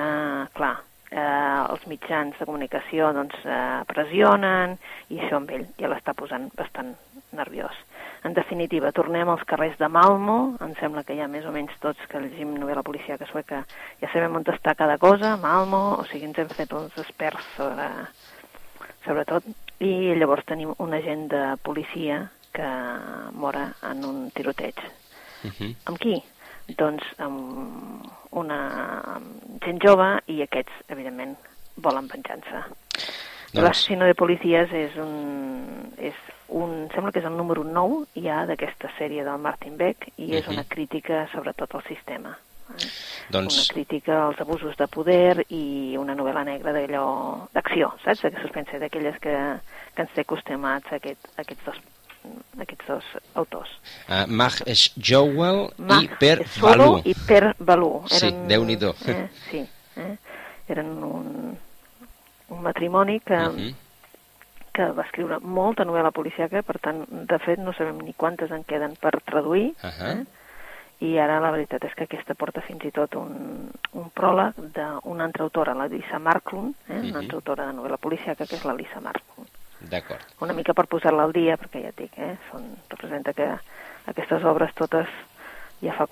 clar, 0.54 0.76
eh, 1.10 1.62
els 1.72 1.88
mitjans 1.90 2.36
de 2.38 2.46
comunicació 2.46 3.14
doncs, 3.16 3.40
eh, 3.46 3.82
pressionen 3.90 4.78
i 5.10 5.24
això 5.24 5.40
amb 5.40 5.56
ell 5.56 5.66
ja 5.80 5.90
l'està 5.90 6.14
posant 6.14 6.52
bastant 6.60 6.94
nerviós. 7.32 7.76
En 8.24 8.34
definitiva, 8.36 8.92
tornem 8.92 9.30
als 9.32 9.46
carrers 9.48 9.78
de 9.80 9.88
Malmo, 9.88 10.58
em 10.60 10.74
sembla 10.80 11.06
que 11.08 11.16
ja 11.16 11.30
més 11.32 11.46
o 11.48 11.54
menys 11.56 11.76
tots 11.80 12.02
que 12.12 12.20
llegim 12.20 12.52
novel·la 12.58 12.84
policíaca 12.84 13.28
sueca 13.30 13.62
ja 14.02 14.10
sabem 14.12 14.36
on 14.36 14.44
està 14.52 14.74
cada 14.76 14.98
cosa, 15.00 15.38
Malmo, 15.40 15.96
o 16.02 16.04
sigui, 16.10 16.28
ens 16.28 16.42
hem 16.42 16.50
fet 16.52 16.74
uns 16.76 16.98
experts 17.00 17.48
sobre, 17.56 17.88
sobre 19.06 19.24
tot, 19.30 19.48
i 19.80 20.12
llavors 20.20 20.44
tenim 20.46 20.74
un 20.78 20.94
agent 20.98 21.30
de 21.32 21.44
policia 21.64 22.26
que 22.52 22.68
mora 23.40 23.70
en 23.88 24.04
un 24.04 24.32
tiroteig. 24.36 24.76
Uh 25.44 25.48
mhm. 25.48 25.54
-huh. 25.60 25.76
Amb 25.86 25.98
qui? 25.98 26.24
Doncs 26.78 27.04
amb 27.18 28.04
una 28.32 29.20
gent 29.64 29.80
jove 29.82 30.20
i 30.28 30.42
aquests, 30.42 30.74
evidentment, 30.90 31.38
volen 31.78 32.08
venjança. 32.08 32.68
Doncs... 32.68 33.64
L'assassino 33.64 34.06
de 34.06 34.14
policies 34.14 34.72
és 34.72 34.96
un, 34.98 35.94
és 35.98 36.14
un, 36.50 36.88
sembla 36.94 37.12
que 37.12 37.22
és 37.22 37.28
el 37.30 37.38
número 37.38 37.64
9 37.64 38.06
ja 38.24 38.44
d'aquesta 38.50 38.92
sèrie 38.98 39.24
del 39.26 39.42
Martin 39.42 39.78
Beck 39.78 40.10
i 40.18 40.36
és 40.36 40.46
uh 40.46 40.50
-huh. 40.50 40.54
una 40.54 40.64
crítica 40.64 41.28
sobretot 41.34 41.76
al 41.76 41.84
sistema. 41.84 42.38
Eh? 42.70 42.88
Doncs... 43.30 43.56
Una 43.56 43.74
crítica 43.74 44.26
als 44.28 44.42
abusos 44.42 44.76
de 44.78 44.88
poder 44.88 45.46
i 45.50 45.96
una 45.98 46.16
novel·la 46.16 46.44
negra 46.46 46.74
d'allò 46.74 47.48
d'acció, 47.54 47.94
saps? 48.04 48.22
De 48.22 48.42
suspense, 48.42 48.80
d'aquelles 48.80 49.18
que, 49.20 49.36
que 49.96 50.02
ens 50.02 50.12
té 50.14 50.22
acostumats 50.22 50.92
a, 50.92 50.96
aquest, 50.96 51.26
a 51.38 51.42
aquests 51.42 51.66
dos 51.66 51.78
aquests 52.60 52.88
dos 52.88 53.04
autors. 53.34 53.70
Uh, 54.10 54.26
Mag 54.28 54.52
Jowell 54.98 55.70
i 56.02 56.10
Per 56.20 56.46
Balú. 56.62 57.02
i 57.06 57.16
Per 57.16 57.56
Balú. 57.60 58.04
Eren, 58.12 58.20
sí, 58.20 58.48
déu-n'hi-do. 58.48 58.94
Eh, 59.08 59.30
sí, 59.50 59.62
eh? 59.96 60.18
eren 60.68 61.04
un, 61.04 61.58
un 62.50 62.62
matrimoni 62.62 63.20
que, 63.22 63.34
uh 63.36 63.56
-huh 63.56 63.74
que 64.80 64.90
va 64.96 65.04
escriure 65.04 65.42
molta 65.44 65.84
novel·la 65.88 66.14
policiaca, 66.16 66.64
per 66.64 66.78
tant, 66.80 67.04
de 67.28 67.40
fet, 67.44 67.60
no 67.60 67.76
sabem 67.76 68.00
ni 68.06 68.16
quantes 68.16 68.54
en 68.56 68.64
queden 68.64 68.96
per 69.02 69.18
traduir, 69.28 69.74
uh 69.84 69.90
-huh. 69.90 70.12
eh? 70.14 70.26
i 71.00 71.18
ara 71.20 71.40
la 71.40 71.52
veritat 71.52 71.84
és 71.84 71.94
que 71.96 72.04
aquesta 72.04 72.36
porta 72.36 72.62
fins 72.62 72.84
i 72.84 72.92
tot 72.92 73.16
un, 73.16 73.70
un 73.94 74.08
pròleg 74.16 74.54
d'una 74.76 75.24
altra 75.24 75.44
autora, 75.44 75.74
la 75.74 75.88
Lisa 75.88 76.20
Marklund, 76.20 76.76
eh? 76.88 76.94
uh 76.94 76.96
-huh. 76.96 77.10
una 77.10 77.20
altra 77.20 77.36
autora 77.36 77.68
de 77.68 77.74
novel·la 77.74 77.98
policiaca, 77.98 78.46
que 78.46 78.56
és 78.56 78.66
la 78.66 78.74
Lisa 78.74 79.00
Marklund. 79.00 79.50
D'acord. 79.80 80.24
Una 80.42 80.54
mica 80.54 80.74
per 80.74 80.88
posar-la 80.88 81.24
al 81.24 81.32
dia, 81.32 81.58
perquè 81.58 81.82
ja 81.82 81.90
et 81.90 81.98
dic, 81.98 82.18
eh, 82.18 82.38
són, 82.52 82.64
representa 82.90 83.34
que 83.34 83.48
aquestes 84.06 84.44
obres 84.44 84.74
totes 84.76 85.08
ja 85.82 85.94
fa, 85.96 86.08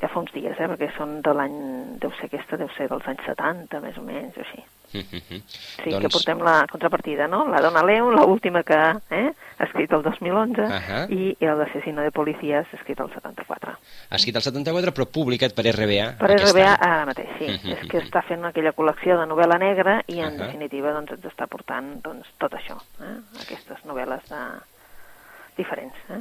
ja 0.00 0.08
fa 0.08 0.20
uns 0.20 0.32
dies, 0.34 0.56
eh, 0.58 0.68
perquè 0.68 0.90
són 0.96 1.20
de 1.24 1.32
l'any, 1.36 1.58
deu 2.02 2.12
ser 2.18 2.28
aquesta, 2.28 2.58
deu 2.60 2.68
ser 2.76 2.88
dels 2.90 3.06
anys 3.08 3.24
70, 3.24 3.80
més 3.84 3.96
o 3.96 4.04
menys, 4.04 4.36
o 4.36 4.44
així. 4.44 4.64
Sí, 4.92 5.02
doncs... 5.90 6.02
que 6.04 6.10
portem 6.12 6.42
la 6.44 6.56
contrapartida, 6.70 7.26
no? 7.28 7.44
La 7.50 7.60
Dona 7.64 7.82
Leo, 7.84 8.10
l'última 8.12 8.62
que 8.66 8.76
eh, 9.10 9.24
ha 9.32 9.64
escrit 9.64 9.92
el 9.92 10.02
2011, 10.04 10.62
uh 10.62 10.68
-huh. 10.68 11.02
i, 11.10 11.36
i 11.40 11.44
el 11.44 11.58
d'Assassino 11.58 12.02
de 12.02 12.12
Policies 12.12 12.66
escrit 12.72 13.00
el 13.00 13.10
74. 13.12 13.72
Ha 14.10 14.16
escrit 14.16 14.36
el 14.36 14.42
74, 14.42 14.92
però 14.92 15.06
publicat 15.10 15.54
per 15.54 15.64
RBA 15.64 16.06
Per 16.18 16.30
RBA 16.30 16.70
any. 16.70 16.78
ara 16.80 17.06
mateix, 17.06 17.28
sí. 17.38 17.44
Uh 17.44 17.50
-huh. 17.50 17.72
És 17.72 17.88
que 17.88 17.98
està 17.98 18.22
fent 18.22 18.44
aquella 18.44 18.72
col·lecció 18.72 19.18
de 19.18 19.26
novel·la 19.26 19.58
negra 19.58 20.02
i, 20.06 20.20
en 20.20 20.26
uh 20.26 20.30
-huh. 20.32 20.46
definitiva, 20.46 20.92
doncs, 20.92 21.12
ens 21.12 21.24
està 21.24 21.46
portant 21.46 22.02
doncs, 22.02 22.26
tot 22.38 22.52
això, 22.52 22.76
eh? 23.00 23.18
aquestes 23.42 23.84
novel·les 23.84 24.22
de, 24.28 24.42
diferents. 25.56 25.96
Eh? 26.10 26.18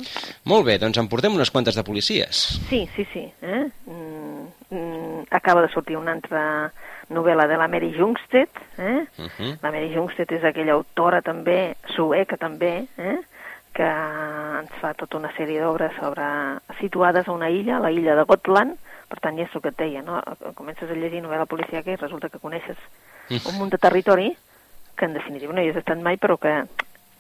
Molt 0.52 0.66
bé, 0.68 0.78
doncs 0.82 0.98
en 1.02 1.10
portem 1.12 1.36
unes 1.36 1.52
quantes 1.52 1.76
de 1.76 1.84
policies. 1.84 2.46
Sí, 2.70 2.86
sí, 2.96 3.06
sí. 3.14 3.26
Eh? 3.42 3.66
Mm, 3.86 4.48
mm, 4.70 5.28
acaba 5.32 5.62
de 5.62 5.72
sortir 5.74 5.98
una 5.98 6.16
altra 6.16 6.72
novel·la 7.10 7.48
de 7.48 7.58
la 7.58 7.68
Mary 7.68 7.94
Jungstedt. 7.98 8.52
Eh? 8.78 9.06
Uh 9.18 9.30
-huh. 9.38 9.58
La 9.62 9.72
Mary 9.72 9.94
Jungstedt 9.94 10.32
és 10.32 10.44
aquella 10.44 10.74
autora 10.74 11.22
també, 11.22 11.76
sueca 11.96 12.38
també, 12.38 12.88
eh? 12.98 13.20
que 13.74 13.84
ens 13.84 14.72
fa 14.80 14.94
tota 14.94 15.18
una 15.18 15.32
sèrie 15.36 15.60
d'obres 15.60 15.92
sobre 16.00 16.24
situades 16.80 17.28
a 17.28 17.32
una 17.32 17.50
illa, 17.50 17.80
la 17.80 17.92
illa 17.92 18.16
de 18.16 18.24
Gotland, 18.24 18.78
per 19.10 19.20
tant, 19.20 19.36
ja 19.38 19.44
és 19.44 19.56
el 19.56 19.62
que 19.62 19.70
et 19.70 19.78
deia, 19.78 20.02
no? 20.02 20.24
Comences 20.56 20.90
a 20.90 20.94
llegir 20.94 21.22
novel·la 21.22 21.46
policíaca 21.46 21.92
i 21.92 21.96
resulta 21.96 22.30
que 22.30 22.40
coneixes 22.40 22.78
-huh. 23.30 23.50
un 23.50 23.58
munt 23.58 23.72
de 23.72 23.78
territori 23.78 24.38
que 24.96 25.06
en 25.06 25.14
definitiva 25.14 25.54
no 25.54 25.62
hi 25.62 25.70
has 25.70 25.82
estat 25.82 26.00
mai, 26.00 26.18
però 26.18 26.38
que, 26.40 26.54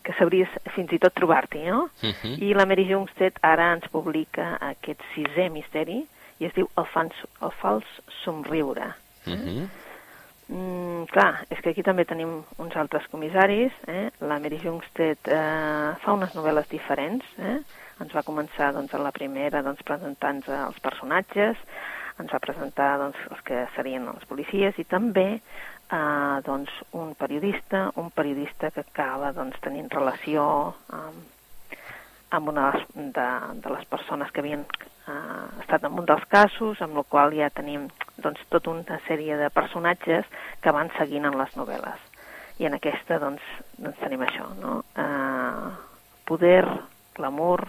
que 0.05 0.13
sabries 0.19 0.51
fins 0.75 0.93
i 0.93 0.99
tot 1.01 1.15
trobar-t'hi, 1.17 1.63
no? 1.65 1.87
Uh 2.03 2.11
-huh. 2.13 2.35
I 2.41 2.53
la 2.53 2.65
Mary 2.65 2.85
Jungstedt 2.89 3.39
ara 3.41 3.73
ens 3.73 3.87
publica 3.91 4.57
aquest 4.61 5.01
sisè 5.15 5.49
misteri 5.49 6.05
i 6.39 6.45
es 6.45 6.53
diu 6.53 6.69
El, 6.77 6.85
fans, 6.85 7.13
el 7.41 7.51
fals 7.61 7.85
somriure. 8.23 8.93
Uh 9.25 9.33
mhm. 9.33 9.47
-huh. 9.47 9.67
mm, 10.47 11.05
clar, 11.05 11.45
és 11.49 11.59
que 11.61 11.69
aquí 11.69 11.83
també 11.83 12.05
tenim 12.05 12.43
uns 12.57 12.75
altres 12.75 13.07
comissaris. 13.07 13.71
Eh? 13.87 14.09
La 14.19 14.39
Mary 14.39 14.59
Jungstedt 14.63 15.27
eh, 15.27 15.95
fa 16.01 16.13
unes 16.13 16.33
novel·les 16.35 16.67
diferents. 16.69 17.25
Eh? 17.39 17.59
Ens 17.99 18.13
va 18.13 18.23
començar 18.23 18.73
doncs, 18.73 18.93
a 18.93 18.97
la 18.97 19.11
primera 19.11 19.61
doncs, 19.61 19.83
presentant 19.83 20.43
els 20.47 20.79
personatges, 20.79 21.57
ens 22.19 22.31
va 22.31 22.39
presentar 22.39 22.97
doncs, 22.97 23.17
els 23.31 23.41
que 23.41 23.67
serien 23.75 24.07
els 24.07 24.25
policies 24.25 24.77
i 24.77 24.83
també 24.83 25.41
eh, 25.91 26.41
doncs, 26.45 26.71
un 26.91 27.13
periodista, 27.15 27.91
un 27.95 28.11
periodista 28.11 28.71
que 28.71 28.81
acaba 28.85 29.31
doncs, 29.33 29.59
tenint 29.61 29.89
relació 29.91 30.45
amb, 30.93 31.23
amb 32.35 32.49
una 32.49 32.71
de, 32.93 33.27
de 33.61 33.73
les 33.73 33.85
persones 33.91 34.31
que 34.31 34.43
havien 34.43 34.65
eh, 34.65 35.61
estat 35.61 35.85
en 35.85 35.99
un 35.99 36.09
dels 36.09 36.25
casos, 36.31 36.81
amb 36.81 36.97
el 36.97 37.07
qual 37.09 37.35
ja 37.37 37.51
tenim 37.53 37.87
doncs, 38.17 38.41
tota 38.49 38.73
una 38.73 38.99
sèrie 39.07 39.37
de 39.37 39.51
personatges 39.53 40.27
que 40.61 40.73
van 40.75 40.91
seguint 40.97 41.29
en 41.29 41.37
les 41.39 41.55
novel·les. 41.59 42.11
I 42.59 42.69
en 42.69 42.77
aquesta 42.77 43.19
doncs, 43.19 43.43
doncs 43.77 43.99
tenim 43.99 44.23
això, 44.23 44.47
no? 44.61 44.79
Eh, 44.95 45.71
poder, 46.25 46.63
glamour, 47.15 47.67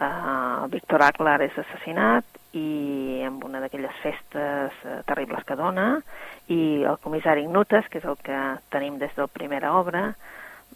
eh, 0.00 0.66
Víctor 0.72 1.04
Aklar 1.06 1.40
és 1.46 1.56
assassinat 1.58 2.24
i 2.56 3.22
amb 3.26 3.44
una 3.44 3.60
d'aquelles 3.60 4.02
festes 4.02 4.84
eh, 4.84 4.98
terribles 5.06 5.44
que 5.44 5.58
dona 5.58 5.88
i 6.48 6.84
el 6.88 7.00
comissari 7.04 7.44
Ignutes, 7.46 7.88
que 7.92 8.00
és 8.02 8.08
el 8.08 8.16
que 8.24 8.42
tenim 8.72 8.98
des 8.98 9.14
de 9.16 9.26
la 9.26 9.32
primera 9.32 9.74
obra, 9.76 10.12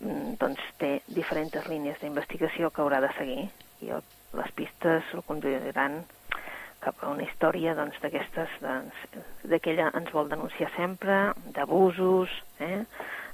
mm, 0.01 0.35
doncs 0.41 0.73
té 0.79 0.99
diferents 1.07 1.69
línies 1.69 2.01
d'investigació 2.01 2.71
que 2.71 2.83
haurà 2.85 3.01
de 3.01 3.13
seguir 3.19 3.47
i 3.83 3.95
el 3.97 4.05
les 4.33 4.53
pistes 4.57 5.09
el 5.15 5.23
conduiran 5.27 6.03
cap 6.83 7.03
a 7.05 7.11
una 7.13 7.23
història 7.27 7.77
doncs, 7.79 7.99
d'aquestes, 8.03 8.55
doncs, 8.63 9.03
de 9.47 9.59
que 9.63 9.75
ella 9.75 9.91
ens 9.99 10.11
vol 10.15 10.31
denunciar 10.31 10.71
sempre, 10.77 11.19
d'abusos, 11.55 12.33
eh? 12.59 12.83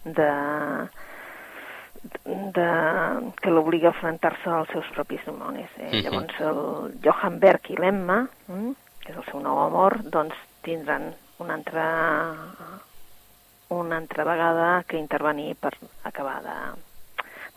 de, 0.04 0.32
de, 2.24 2.68
que 3.42 3.50
l'obliga 3.50 3.88
a 3.88 3.92
enfrontar-se 3.92 4.50
als 4.50 4.70
seus 4.72 4.88
propis 4.94 5.24
dimonis. 5.26 5.70
Eh? 5.78 5.86
Uh 5.86 5.92
-huh. 5.92 6.02
Llavors 6.02 6.40
el 6.40 7.00
Johan 7.04 7.38
Berg 7.38 7.70
i 7.70 7.76
l'Emma, 7.76 8.28
eh? 8.48 8.74
que 9.00 9.12
és 9.12 9.18
el 9.18 9.24
seu 9.30 9.40
nou 9.40 9.58
amor, 9.58 10.02
doncs 10.04 10.34
tindran 10.62 11.14
una 11.38 11.54
altra, 11.54 12.34
una 13.68 13.96
altra 13.96 14.24
vegada 14.24 14.84
que 14.86 14.98
intervenir 14.98 15.54
per 15.56 15.72
acabar 16.04 16.42
de, 16.42 16.56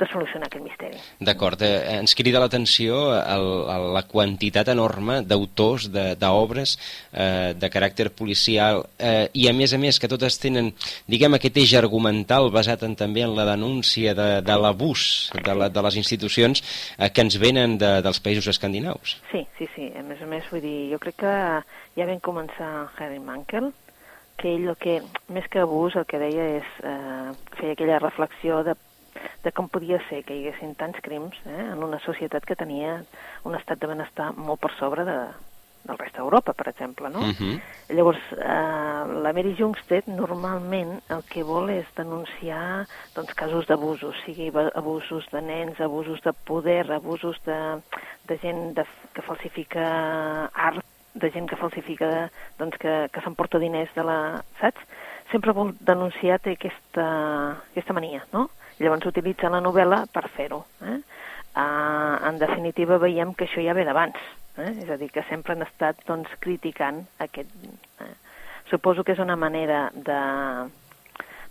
de 0.02 0.08
solucionar 0.10 0.50
aquest 0.50 0.64
misteri. 0.66 1.00
D'acord, 1.22 1.62
eh, 1.62 2.00
ens 2.00 2.16
crida 2.18 2.42
l'atenció 2.42 2.98
la 3.12 4.04
quantitat 4.10 4.72
enorme 4.74 5.22
d'autors, 5.28 5.88
d'obres 5.92 6.76
eh, 7.14 7.54
de 7.58 7.70
caràcter 7.74 8.10
policial 8.18 8.84
eh, 8.98 9.30
i 9.38 9.48
a 9.50 9.54
més 9.54 9.74
a 9.74 9.80
més 9.82 10.00
que 10.02 10.10
totes 10.12 10.40
tenen, 10.42 10.72
diguem, 11.12 11.38
aquest 11.38 11.62
eix 11.62 11.76
argumental 11.80 12.50
basat 12.54 12.86
en, 12.88 12.96
també 12.98 13.26
en 13.28 13.36
la 13.38 13.46
denúncia 13.54 14.16
de, 14.18 14.30
de 14.46 14.58
l'abús 14.58 15.32
de, 15.38 15.56
la, 15.56 15.70
de 15.70 15.86
les 15.88 16.00
institucions 16.02 16.64
eh, 16.98 17.12
que 17.14 17.26
ens 17.26 17.38
venen 17.42 17.78
de, 17.82 17.94
dels 18.06 18.22
països 18.24 18.50
escandinaus. 18.52 19.20
Sí, 19.32 19.46
sí, 19.60 19.70
sí, 19.76 19.92
a 19.98 20.04
més 20.08 20.22
a 20.22 20.30
més 20.30 20.50
vull 20.52 20.64
dir, 20.66 20.78
jo 20.92 21.02
crec 21.04 21.22
que 21.22 21.38
ja 21.98 22.10
vam 22.10 22.22
començar 22.24 22.72
Harry 22.98 23.22
Mankel, 23.22 23.72
que 24.42 24.56
ell 24.56 24.72
el 24.72 24.78
que, 24.82 25.02
més 25.30 25.46
que 25.54 25.62
abús, 25.62 25.96
el 26.00 26.08
que 26.10 26.20
deia 26.22 26.48
és 26.58 26.78
eh, 26.82 27.34
fer 27.60 27.76
aquella 27.76 28.00
reflexió 28.02 28.64
de 28.66 28.74
de 29.44 29.52
com 29.52 29.70
podia 29.70 30.02
ser 30.10 30.24
que 30.24 30.36
hi 30.36 30.48
haguessin 30.48 30.76
tants 30.76 31.00
crims 31.06 31.38
eh, 31.46 31.72
en 31.72 31.84
una 31.84 32.00
societat 32.06 32.46
que 32.46 32.60
tenia 32.60 33.02
un 33.44 33.56
estat 33.56 33.80
de 33.80 33.90
benestar 33.90 34.32
molt 34.38 34.62
per 34.62 34.72
sobre 34.80 35.06
de, 35.08 35.18
del 35.84 35.98
rest 35.98 36.16
d'Europa, 36.18 36.54
per 36.54 36.68
exemple, 36.70 37.10
no? 37.10 37.20
Uh 37.20 37.34
-huh. 37.34 37.62
Llavors, 37.90 38.22
eh, 38.32 39.04
la 39.24 39.34
Mary 39.34 39.56
Jungstedt 39.58 40.08
normalment 40.08 41.02
el 41.10 41.24
que 41.24 41.44
vol 41.44 41.70
és 41.70 41.86
denunciar 41.96 42.86
doncs, 43.16 43.34
casos 43.34 43.68
d'abusos, 43.68 44.16
sigui 44.26 44.52
abusos 44.76 45.26
de 45.32 45.42
nens, 45.42 45.80
abusos 45.80 46.22
de 46.22 46.34
poder, 46.34 46.92
abusos 46.92 47.38
de, 47.46 47.82
de 48.28 48.38
gent 48.38 48.76
de, 48.76 48.86
que 49.14 49.22
falsifica 49.22 50.46
art, 50.54 50.86
de 51.14 51.32
gent 51.32 51.50
que 51.50 51.56
falsifica, 51.56 52.30
doncs, 52.58 52.78
que, 52.78 53.10
que 53.12 53.22
s'emporta 53.22 53.60
diners 53.60 53.94
de 53.96 54.04
la... 54.04 54.44
saps? 54.60 54.82
Sempre 55.32 55.52
vol 55.52 55.74
denunciar 55.80 56.40
té 56.40 56.52
aquesta, 56.52 57.06
aquesta 57.72 57.94
mania, 57.94 58.26
no? 58.34 58.50
Llavors 58.82 59.08
utilitza 59.12 59.52
la 59.54 59.62
novel·la 59.62 60.06
per 60.12 60.26
fer-ho. 60.34 60.63
Eh? 60.82 61.00
Uh, 61.52 62.15
en 62.30 62.38
definitiva 62.39 62.98
veiem 63.02 63.34
que 63.36 63.46
això 63.46 63.63
ja 63.63 63.76
ve 63.78 63.84
d'abans, 63.86 64.20
eh? 64.58 64.72
és 64.84 64.89
a 64.89 64.98
dir, 64.98 65.12
que 65.12 65.24
sempre 65.30 65.56
han 65.56 65.65
estat 65.67 66.04
doncs, 66.08 66.32
criticant 66.44 67.06
aquest... 67.24 67.52
Eh? 68.02 68.13
Suposo 68.72 69.04
que 69.04 69.12
és 69.12 69.20
una 69.20 69.36
manera 69.36 69.89
de, 69.91 70.17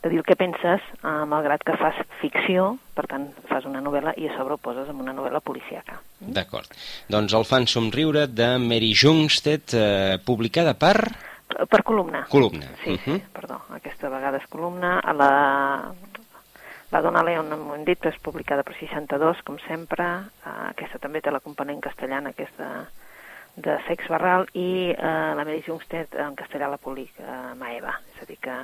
de 0.03 0.09
dir 0.09 0.19
el 0.19 0.25
que 0.25 0.37
penses, 0.41 0.81
eh, 1.03 1.11
malgrat 1.29 1.61
que 1.67 1.77
fas 1.77 1.99
ficció, 2.21 2.71
per 2.97 3.05
tant, 3.11 3.27
fas 3.51 3.67
una 3.69 3.83
novel·la 3.85 4.15
i 4.17 4.31
a 4.31 4.37
sobre 4.39 4.57
ho 4.57 4.63
poses 4.63 4.89
en 4.89 5.03
una 5.03 5.13
novel·la 5.13 5.43
policíaca. 5.45 5.99
Mm? 6.21 6.33
D'acord. 6.39 6.73
Doncs 7.13 7.37
el 7.37 7.45
fan 7.45 7.69
somriure 7.69 8.25
de 8.27 8.55
Mary 8.63 8.95
Jungstedt, 8.97 9.77
eh, 9.77 10.17
publicada 10.25 10.73
per... 10.75 10.97
Per 11.51 11.83
columna. 11.85 12.25
Columna. 12.31 12.71
Sí, 12.85 12.95
uh 12.95 12.97
-huh. 12.97 13.19
sí, 13.19 13.25
perdó. 13.35 13.61
Aquesta 13.75 14.09
vegada 14.09 14.39
és 14.39 14.47
columna. 14.49 15.01
A 15.01 15.13
la, 15.13 15.93
la 16.91 17.03
Dona 17.05 17.23
Leon, 17.27 17.53
hem 17.75 17.85
dit, 17.87 18.07
és 18.07 18.19
publicada 18.25 18.65
per 18.67 18.75
62, 18.79 19.43
com 19.47 19.59
sempre. 19.67 20.07
Uh, 20.45 20.71
aquesta 20.71 20.99
també 21.03 21.23
té 21.23 21.33
la 21.33 21.43
component 21.45 21.81
castellana, 21.85 22.33
aquesta 22.35 22.89
de 23.61 23.77
sex 23.87 24.09
barral, 24.11 24.47
i 24.55 24.91
uh, 24.95 25.35
la 25.39 25.45
Mary 25.45 25.63
Jungstedt 25.67 26.17
en 26.19 26.39
castellà 26.39 26.71
la 26.71 26.81
publica 26.83 27.27
uh, 27.27 27.53
Maeva. 27.59 27.95
És 28.15 28.25
a 28.25 28.31
dir 28.31 28.39
que, 28.43 28.57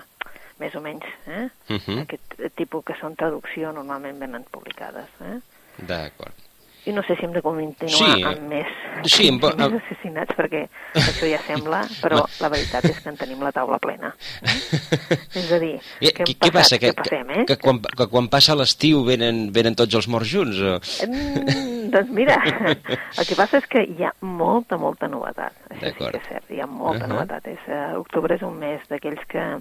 més 0.63 0.75
o 0.75 0.83
menys, 0.83 1.07
eh? 1.27 1.47
Uh 1.69 1.79
-huh. 1.79 2.01
aquest 2.03 2.41
tipus 2.57 2.85
que 2.85 2.99
són 3.01 3.17
traducció 3.17 3.73
normalment 3.73 4.19
venen 4.19 4.45
publicades. 4.51 5.09
Eh? 5.21 5.39
D'acord 5.79 6.46
i 6.87 6.93
no 6.95 7.03
sé 7.03 7.17
si 7.19 7.27
hem 7.27 7.33
de 7.35 7.43
continuar 7.43 8.15
sí. 8.15 8.23
amb 8.25 8.45
més, 8.51 8.75
sí, 9.11 9.29
amb, 9.33 9.45
amb... 9.51 9.61
més 9.75 9.83
assassinats, 9.83 10.37
perquè 10.39 10.63
això 11.03 11.29
ja 11.31 11.41
sembla, 11.47 11.83
però 12.03 12.23
la 12.41 12.51
veritat 12.53 12.87
és 12.89 13.01
que 13.03 13.11
en 13.11 13.19
tenim 13.19 13.43
la 13.43 13.53
taula 13.55 13.79
plena. 13.83 14.13
Eh? 14.47 14.57
és 15.43 15.51
a 15.53 15.61
dir, 15.63 15.75
I, 16.01 16.13
què, 16.15 16.29
què, 16.31 16.53
passa? 16.55 16.79
Que, 16.83 16.93
passem, 16.97 17.33
eh? 17.35 17.45
que, 17.51 17.59
quan, 17.63 17.83
que 17.83 18.09
quan 18.13 18.31
passa 18.33 18.57
l'estiu 18.59 19.03
venen, 19.07 19.49
venen 19.55 19.79
tots 19.79 19.99
els 19.99 20.09
morts 20.13 20.31
junts? 20.31 20.63
O? 20.63 20.77
Mm, 21.09 21.89
doncs 21.95 22.13
mira, 22.15 22.39
el 22.47 23.25
que 23.27 23.39
passa 23.39 23.61
és 23.63 23.71
que 23.73 23.83
hi 23.83 24.07
ha 24.07 24.15
molta, 24.23 24.79
molta 24.81 25.11
novetat. 25.11 25.57
Això 25.73 25.91
sí 25.91 25.97
que 25.99 26.21
és 26.21 26.29
cert, 26.31 26.51
hi 26.55 26.63
ha 26.63 26.71
molta 26.71 27.05
uh 27.05 27.09
-huh. 27.09 27.15
novetat. 27.17 27.51
És, 27.51 27.63
uh, 27.67 27.99
octubre 27.99 28.35
és 28.35 28.43
un 28.47 28.55
mes 28.59 28.81
d'aquells 28.89 29.27
que 29.27 29.57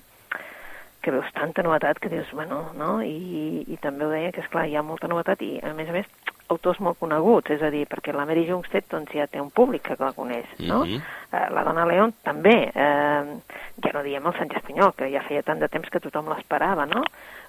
que 1.06 1.12
veus 1.12 1.28
tanta 1.38 1.62
novetat 1.62 2.00
que 2.02 2.10
dius, 2.10 2.26
bueno, 2.34 2.72
no? 2.74 3.04
I, 3.06 3.62
i 3.70 3.78
també 3.78 4.08
ho 4.08 4.10
deia, 4.10 4.32
que 4.34 4.42
és 4.42 4.50
clar, 4.50 4.66
hi 4.66 4.76
ha 4.76 4.82
molta 4.82 5.08
novetat 5.08 5.42
i, 5.46 5.60
a 5.62 5.74
més 5.78 5.92
a 5.92 5.94
més, 5.94 6.08
autors 6.48 6.80
molt 6.80 7.00
coneguts, 7.00 7.52
és 7.56 7.62
a 7.62 7.70
dir, 7.74 7.86
perquè 7.90 8.14
la 8.14 8.26
Mary 8.26 8.46
Jungstedt 8.48 8.92
doncs, 8.92 9.14
ja 9.16 9.28
té 9.28 9.42
un 9.42 9.52
públic 9.52 9.84
que 9.88 9.98
la 10.00 10.14
coneix, 10.14 10.46
no? 10.60 10.84
Mm 10.86 10.92
-hmm. 10.92 11.02
eh, 11.32 11.48
la 11.54 11.64
dona 11.64 11.86
León 11.86 12.14
també, 12.24 12.72
eh, 12.74 13.24
ja 13.84 13.92
no 13.94 14.04
diem 14.04 14.26
el 14.26 14.38
Sant 14.38 14.52
Espanyol, 14.56 14.94
que 14.96 15.12
ja 15.12 15.24
feia 15.24 15.44
tant 15.44 15.60
de 15.60 15.68
temps 15.68 15.90
que 15.90 16.00
tothom 16.00 16.30
l'esperava, 16.30 16.86
no? 16.86 17.04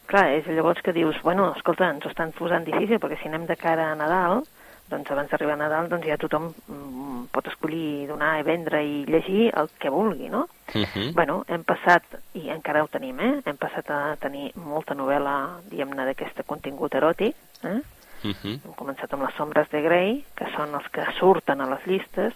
Clar, 0.06 0.30
és 0.30 0.46
llavors 0.46 0.82
que 0.82 0.92
dius, 0.92 1.20
bueno, 1.22 1.52
escolta, 1.56 1.90
ens 1.90 2.04
ho 2.04 2.08
estan 2.08 2.32
posant 2.32 2.64
difícil, 2.64 2.98
perquè 2.98 3.18
si 3.20 3.28
anem 3.28 3.46
de 3.46 3.56
cara 3.56 3.90
a 3.92 3.94
Nadal, 3.94 4.44
doncs 4.88 5.10
abans 5.10 5.30
d'arribar 5.30 5.54
a 5.54 5.56
Nadal 5.56 5.88
doncs 5.90 6.06
ja 6.06 6.16
tothom 6.16 6.52
mm, 6.68 7.24
pot 7.34 7.48
escollir, 7.50 8.06
donar 8.06 8.36
i 8.38 8.44
vendre 8.46 8.82
i 8.86 9.04
llegir 9.08 9.50
el 9.58 9.68
que 9.82 9.90
vulgui, 9.90 10.28
no? 10.28 10.46
Uh 10.74 10.82
-huh. 10.82 11.12
Bueno, 11.14 11.44
hem 11.48 11.64
passat, 11.64 12.02
i 12.34 12.48
encara 12.50 12.84
ho 12.84 12.88
tenim, 12.88 13.18
eh? 13.20 13.40
Hem 13.44 13.56
passat 13.56 13.90
a 13.90 14.16
tenir 14.16 14.52
molta 14.54 14.94
novel·la, 14.94 15.60
diguem-ne, 15.70 16.04
d'aquest 16.04 16.42
contingut 16.46 16.94
eròtic, 16.94 17.34
eh? 17.64 17.80
Uh 18.24 18.30
-huh. 18.30 18.58
Hem 18.64 18.74
començat 18.74 19.12
amb 19.12 19.22
les 19.22 19.34
sombres 19.34 19.68
de 19.70 19.80
Grey, 19.82 20.24
que 20.34 20.46
són 20.56 20.74
els 20.74 20.88
que 20.88 21.04
surten 21.18 21.60
a 21.60 21.68
les 21.70 21.86
llistes, 21.86 22.34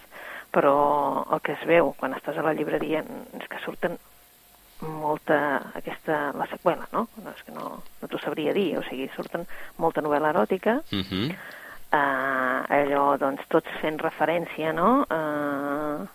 però 0.52 1.26
el 1.32 1.40
que 1.40 1.52
es 1.52 1.64
veu 1.66 1.94
quan 1.98 2.14
estàs 2.14 2.38
a 2.38 2.42
la 2.42 2.52
llibreria 2.52 3.04
és 3.40 3.48
que 3.48 3.58
surten 3.64 3.98
molta, 4.80 5.62
aquesta, 5.74 6.32
la 6.32 6.46
seqüela, 6.46 6.88
no? 6.92 7.08
no 7.24 7.30
és 7.30 7.42
que 7.42 7.52
no, 7.52 7.82
no 8.02 8.08
t'ho 8.08 8.18
sabria 8.18 8.52
dir, 8.52 8.78
o 8.78 8.82
sigui, 8.82 9.10
surten 9.14 9.46
molta 9.76 10.00
novel·la 10.00 10.30
eròtica, 10.30 10.80
uh 10.92 11.04
-huh 11.04 11.36
eh, 11.92 12.80
allò, 12.80 13.16
doncs, 13.18 13.42
tots 13.50 13.78
fent 13.82 13.98
referència, 14.02 14.72
no? 14.76 14.90
Eh, 15.10 16.06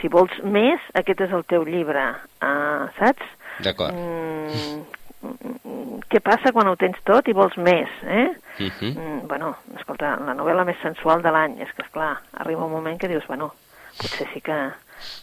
si 0.00 0.10
vols 0.12 0.34
més, 0.44 0.82
aquest 0.98 1.26
és 1.28 1.34
el 1.36 1.44
teu 1.50 1.66
llibre, 1.68 2.04
eh, 2.42 2.84
saps? 2.98 3.36
D'acord. 3.62 3.94
Mm, 3.94 4.82
què 6.12 6.20
passa 6.20 6.52
quan 6.52 6.68
ho 6.68 6.76
tens 6.76 6.98
tot 7.08 7.28
i 7.28 7.34
vols 7.36 7.56
més, 7.56 7.88
eh? 8.04 8.28
Uh 8.58 8.68
-huh. 8.68 8.92
mm, 8.92 9.28
bueno, 9.28 9.56
escolta, 9.78 10.16
la 10.20 10.34
novel·la 10.34 10.64
més 10.64 10.76
sensual 10.82 11.22
de 11.22 11.30
l'any, 11.30 11.60
és 11.60 11.72
que, 11.72 11.82
és 11.82 11.90
clar, 11.90 12.20
arriba 12.32 12.64
un 12.64 12.72
moment 12.72 12.98
que 13.00 13.08
dius, 13.08 13.26
bueno, 13.26 13.52
potser 13.96 14.28
sí 14.32 14.40
que 14.40 14.72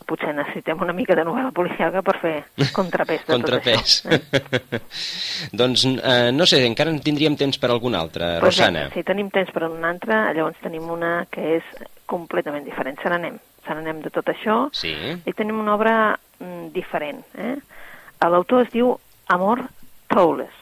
potser 0.06 0.34
necessitem 0.36 0.82
una 0.82 0.94
mica 0.94 1.16
de 1.16 1.24
novel·la 1.24 1.52
policiaca 1.56 2.02
per 2.06 2.16
fer 2.20 2.36
contrapès 2.80 3.26
de 3.26 3.34
contrapès. 3.34 4.02
tot 4.02 4.12
això. 4.12 4.74
Eh? 4.74 4.80
doncs, 5.62 5.86
eh, 5.86 6.32
no 6.36 6.46
sé, 6.46 6.66
encara 6.66 6.90
en 6.90 7.00
tindríem 7.00 7.38
temps 7.40 7.58
per 7.58 7.72
alguna 7.72 8.00
altra, 8.00 8.40
pues 8.40 8.58
Rosana. 8.58 8.88
Bé, 8.90 9.00
si 9.00 9.04
tenim 9.08 9.30
temps 9.30 9.52
per 9.56 9.64
una 9.70 9.90
altra, 9.90 10.34
llavors 10.34 10.60
tenim 10.64 10.90
una 10.90 11.26
que 11.32 11.58
és 11.58 11.64
completament 12.10 12.66
diferent. 12.66 13.00
Se 13.02 13.10
n'anem, 13.10 13.40
se 13.66 13.76
n'anem 13.76 14.02
de 14.02 14.10
tot 14.10 14.32
això 14.34 14.70
sí. 14.74 14.94
i 15.26 15.34
tenim 15.34 15.60
una 15.60 15.76
obra 15.76 15.96
mm, 16.40 16.72
diferent. 16.76 17.24
Eh? 17.38 17.56
L'autor 18.22 18.66
es 18.66 18.74
diu 18.74 18.98
Amor 19.30 19.62
Towles. 20.14 20.56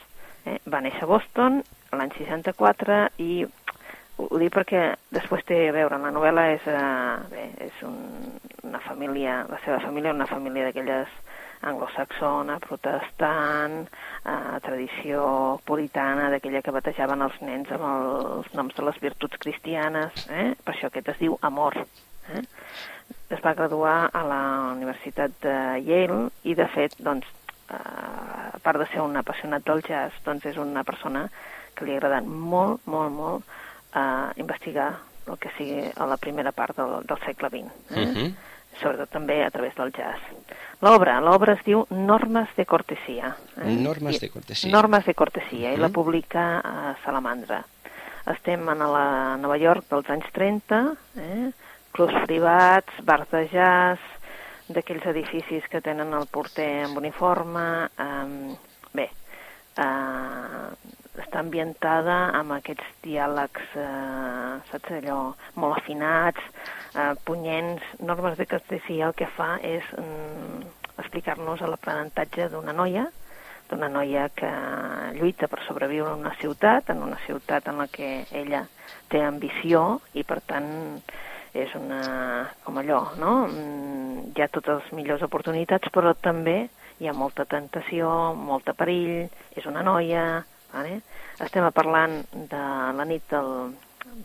Eh? 0.46 0.60
Va 0.70 0.82
néixer 0.84 1.06
a 1.06 1.12
Boston 1.12 1.62
l'any 1.96 2.12
64 2.18 3.00
i 3.24 3.32
ho 4.18 4.40
dic 4.42 4.54
perquè 4.56 4.82
després 5.14 5.46
té 5.46 5.60
a 5.68 5.74
veure, 5.76 6.00
la 6.02 6.12
novel·la 6.14 6.48
és, 6.56 6.64
uh, 6.72 7.20
bé, 7.30 7.44
és 7.68 7.82
un, 7.86 7.98
una 8.66 8.82
família, 8.82 9.44
la 9.50 9.60
seva 9.64 9.78
família 9.84 10.16
una 10.16 10.30
família 10.30 10.66
d'aquelles 10.68 11.12
anglosaxona, 11.62 12.60
protestant, 12.62 13.88
eh, 14.26 14.60
tradició 14.62 15.60
puritana, 15.66 16.30
d'aquella 16.30 16.62
que 16.62 16.74
batejaven 16.76 17.24
els 17.26 17.40
nens 17.42 17.72
amb 17.74 17.88
els 17.88 18.52
noms 18.54 18.76
de 18.78 18.86
les 18.86 19.00
virtuts 19.02 19.40
cristianes, 19.42 20.28
eh? 20.30 20.52
per 20.64 20.76
això 20.76 20.92
aquest 20.92 21.10
es 21.16 21.22
diu 21.24 21.38
Amor. 21.42 21.80
Eh? 22.34 22.44
Es 23.34 23.42
va 23.44 23.56
graduar 23.56 24.12
a 24.14 24.24
la 24.28 24.44
Universitat 24.76 25.34
de 25.42 25.58
Yale 25.88 26.28
i, 26.44 26.56
de 26.56 26.68
fet, 26.76 26.98
doncs, 27.00 27.26
eh, 27.26 27.47
a 27.70 28.60
part 28.64 28.80
de 28.80 28.88
ser 28.88 29.02
un 29.02 29.16
apassionat 29.18 29.66
del 29.66 29.84
jazz, 29.84 30.16
doncs 30.26 30.46
és 30.46 30.58
una 30.58 30.84
persona 30.84 31.28
que 31.76 31.86
li 31.86 31.94
ha 31.94 32.00
agradat 32.00 32.26
molt, 32.26 32.86
molt, 32.86 33.14
molt 33.14 33.98
a 33.98 34.34
investigar 34.40 34.92
el 35.28 35.38
que 35.38 35.52
sigui 35.58 35.84
a 35.96 36.08
la 36.08 36.18
primera 36.18 36.54
part 36.56 36.78
del, 36.78 37.02
del 37.08 37.20
segle 37.26 37.50
XX, 37.50 37.72
eh? 37.92 38.00
uh 38.00 38.16
-huh. 38.16 38.34
sobretot 38.82 39.10
també 39.10 39.44
a 39.44 39.52
través 39.52 39.76
del 39.76 39.92
jazz. 39.92 40.22
L'obra, 40.82 41.20
l'obra 41.20 41.54
es 41.54 41.64
diu 41.66 41.86
Normes 41.90 42.50
de 42.56 42.66
cortesia. 42.66 43.36
Eh? 43.58 43.76
Normes 43.76 44.20
de 44.20 44.30
cortesia. 44.30 44.72
Normes 44.72 45.06
de 45.06 45.14
cortesia, 45.14 45.70
uh 45.70 45.74
-huh. 45.74 45.78
i 45.78 45.82
la 45.82 45.90
publica 45.90 46.60
a 46.60 46.96
Salamandra. 47.04 47.66
Estem 48.26 48.70
en 48.70 48.80
la 48.80 49.38
Nova 49.38 49.58
York 49.58 49.86
dels 49.90 50.10
anys 50.10 50.26
30, 50.32 50.96
eh? 51.16 51.52
clubs 51.92 52.14
privats, 52.26 52.92
bars 53.04 53.30
de 53.32 53.48
jazz, 53.50 54.00
d'aquells 54.68 55.06
edificis 55.14 55.68
que 55.72 55.82
tenen 55.82 56.14
el 56.14 56.28
porter 56.32 56.86
amb 56.86 57.00
uniforme, 57.00 57.66
eh, 57.88 58.56
bé, 58.94 59.10
eh, 59.78 60.96
està 61.24 61.40
ambientada 61.42 62.18
amb 62.38 62.54
aquests 62.58 62.88
diàlegs, 63.04 63.76
eh, 63.76 64.58
saps 64.72 64.96
allò, 65.00 65.36
molt 65.56 65.80
afinats, 65.80 66.42
eh, 66.96 67.14
punyents, 67.26 67.84
normes 68.00 68.38
de 68.38 68.46
cortesia 68.46 69.08
el 69.08 69.14
que 69.14 69.30
fa 69.38 69.58
és 69.62 69.84
mm, 69.98 70.62
explicar-nos 71.00 71.62
l'aprenentatge 71.62 72.50
d'una 72.50 72.74
noia, 72.74 73.08
d'una 73.70 73.90
noia 73.92 74.30
que 74.30 74.50
lluita 75.18 75.48
per 75.52 75.64
sobreviure 75.66 76.14
en 76.14 76.26
una 76.26 76.36
ciutat, 76.40 76.90
en 76.90 77.04
una 77.04 77.20
ciutat 77.26 77.68
en 77.68 77.82
la 77.82 77.88
que 77.88 78.26
ella 78.32 78.66
té 79.12 79.24
ambició 79.24 80.00
i 80.14 80.24
per 80.24 80.40
tant 80.48 81.02
és 81.54 81.74
una, 81.76 82.02
com 82.64 82.78
allò, 82.82 83.02
no? 83.22 83.38
Mm, 83.48 84.28
hi 84.36 84.44
ha 84.44 84.52
totes 84.52 84.84
les 84.84 84.92
millors 85.00 85.24
oportunitats, 85.24 85.94
però 85.94 86.14
també 86.16 86.68
hi 86.98 87.08
ha 87.08 87.14
molta 87.14 87.46
tentació, 87.46 88.34
molta 88.34 88.74
perill, 88.74 89.28
és 89.56 89.66
una 89.70 89.84
noia, 89.86 90.44
Vale? 90.72 91.02
Estem 91.44 91.68
parlant 91.74 92.24
de 92.52 92.64
la 92.98 93.06
nit 93.08 93.24
del, 93.32 93.52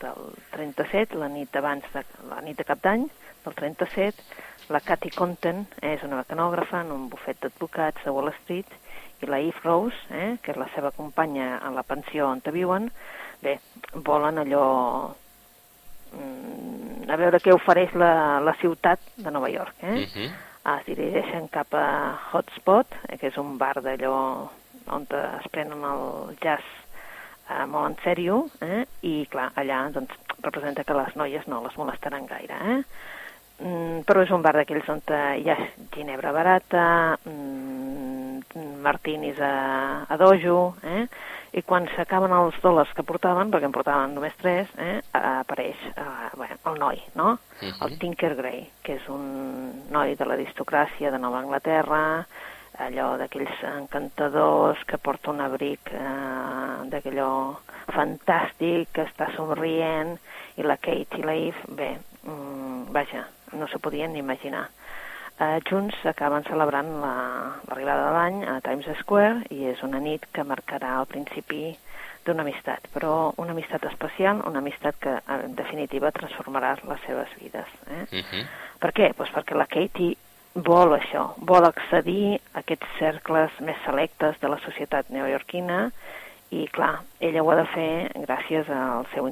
del 0.03 0.33
37, 0.55 1.19
la 1.21 1.29
nit 1.31 1.55
abans 1.59 1.87
de, 1.95 2.03
la 2.31 2.41
nit 2.43 2.59
de 2.59 2.67
cap 2.67 2.83
d'any, 2.83 3.07
del 3.45 3.57
37, 3.59 4.27
la 4.75 4.81
Cathy 4.83 5.11
Conten 5.15 5.65
és 5.83 6.03
una 6.07 6.21
mecanògrafa 6.23 6.83
en 6.83 6.93
un 6.95 7.09
bufet 7.13 7.41
d'advocats 7.43 8.05
de 8.07 8.15
Wall 8.15 8.33
Street 8.41 8.77
i 9.23 9.31
la 9.31 9.39
Eve 9.43 9.63
Rose, 9.63 9.99
eh, 10.11 10.37
que 10.43 10.55
és 10.55 10.59
la 10.59 10.69
seva 10.75 10.93
companya 10.97 11.57
a 11.63 11.71
la 11.75 11.87
pensió 11.87 12.29
on 12.31 12.43
viuen, 12.55 12.91
bé, 13.43 13.59
volen 13.95 14.43
allò 14.43 14.67
a 17.13 17.17
veure 17.21 17.41
què 17.43 17.53
ofereix 17.53 17.93
la, 17.99 18.41
la 18.41 18.55
ciutat 18.61 19.01
de 19.17 19.31
Nova 19.31 19.51
York. 19.51 19.75
Eh? 19.83 19.99
Uh 19.99 20.09
-huh. 20.15 20.31
Es 20.79 20.87
dirigeixen 20.87 21.49
cap 21.49 21.75
a 21.75 22.19
Hotspot, 22.33 22.87
eh, 23.09 23.19
que 23.19 23.29
és 23.29 23.37
un 23.37 23.59
bar 23.59 23.83
d'allò 23.83 24.49
on 24.87 25.07
es 25.11 25.49
prenen 25.51 25.85
el 25.85 26.37
jazz 26.41 26.63
eh, 27.51 27.67
molt 27.67 27.87
en 27.87 27.97
sèrio, 28.05 28.47
eh? 28.61 28.85
i 29.03 29.27
clar, 29.31 29.51
allà 29.57 29.91
doncs, 29.91 30.15
representa 30.43 30.85
que 30.85 30.95
les 30.95 31.17
noies 31.17 31.47
no 31.47 31.63
les 31.63 31.77
molestaran 31.77 32.27
gaire. 32.27 32.55
Eh? 32.55 32.83
Mm, 33.63 34.01
però 34.07 34.23
és 34.23 34.31
un 34.31 34.43
bar 34.43 34.55
d'aquells 34.57 34.89
on 34.89 35.03
hi 35.39 35.51
ha 35.51 35.57
ginebra 35.95 36.33
barata, 36.33 37.19
mm, 37.25 38.81
martinis 38.83 39.39
a, 39.41 40.07
a 40.09 40.17
dojo, 40.17 40.75
eh? 40.83 41.07
I 41.53 41.63
quan 41.63 41.87
s'acaben 41.93 42.33
els 42.33 42.57
dòlars 42.65 42.93
que 42.97 43.05
portaven, 43.05 43.51
perquè 43.53 43.69
en 43.69 43.75
portaven 43.75 44.15
només 44.17 44.37
tres, 44.41 44.71
eh, 44.81 45.01
apareix 45.13 45.77
eh, 45.91 46.07
bueno, 46.37 46.57
el 46.71 46.79
noi, 46.81 47.03
no? 47.15 47.33
Uh 47.61 47.69
-huh. 47.69 47.87
El 47.87 47.99
Tinker 47.99 48.35
Gray, 48.37 48.71
que 48.83 48.95
és 48.97 49.09
un 49.09 49.91
noi 49.91 50.17
de 50.17 50.25
l'aristocràcia 50.25 51.11
de 51.11 51.19
Nova 51.19 51.39
Anglaterra, 51.39 52.27
allò 52.79 53.19
d'aquells 53.19 53.63
encantadors 53.63 54.83
que 54.85 54.99
porta 54.99 55.31
un 55.31 55.41
abric 55.41 55.93
eh, 55.93 56.89
d'aquellò 56.89 57.57
fantàstic, 57.93 58.89
que 58.93 59.05
està 59.05 59.35
somrient, 59.37 60.19
i 60.57 60.63
la 60.63 60.77
Kate 60.77 61.19
i 61.19 61.23
la 61.23 61.35
Eve, 61.35 61.63
bé, 61.69 61.99
mm, 62.23 62.93
vaja, 62.93 63.27
no 63.53 63.67
s'ho 63.67 63.79
podien 63.79 64.13
ni 64.13 64.19
imaginar. 64.19 64.69
Eh, 65.43 65.61
junts 65.67 65.97
acaben 66.07 66.45
celebrant 66.47 66.89
l'arribada 67.03 68.03
la, 68.03 68.09
de 68.09 68.11
l'any 68.15 68.43
a 68.47 68.59
Times 68.63 68.87
Square 69.01 69.49
i 69.51 69.65
és 69.73 69.81
una 69.83 69.99
nit 70.03 70.27
que 70.37 70.45
marcarà 70.47 70.93
el 71.01 71.09
principi 71.11 71.73
d'una 72.23 72.45
amistat, 72.45 72.87
però 72.95 73.33
una 73.43 73.55
amistat 73.57 73.83
especial, 73.91 74.45
una 74.47 74.61
amistat 74.63 75.01
que 75.03 75.17
en 75.37 75.57
definitiva 75.59 76.13
transformarà 76.15 76.77
les 76.87 77.03
seves 77.09 77.33
vides. 77.41 77.73
Eh? 77.89 78.05
Uh 78.13 78.23
-huh. 78.23 78.45
Per 78.79 78.93
què? 78.93 79.13
Pues 79.17 79.33
perquè 79.35 79.57
la 79.57 79.67
Katie 79.67 80.17
vol 80.55 80.95
això, 80.95 81.35
vol 81.39 81.65
accedir 81.65 82.41
a 82.53 82.59
aquests 82.61 82.87
cercles 82.99 83.51
més 83.61 83.79
selectes 83.85 84.39
de 84.41 84.49
la 84.49 84.59
societat 84.59 85.09
neoyorquina 85.09 85.91
i, 86.51 86.69
clar, 86.69 87.01
ella 87.19 87.43
ho 87.43 87.51
ha 87.51 87.57
de 87.57 87.67
fer 87.67 88.11
gràcies 88.15 88.69
al 88.69 89.07
seu 89.15 89.27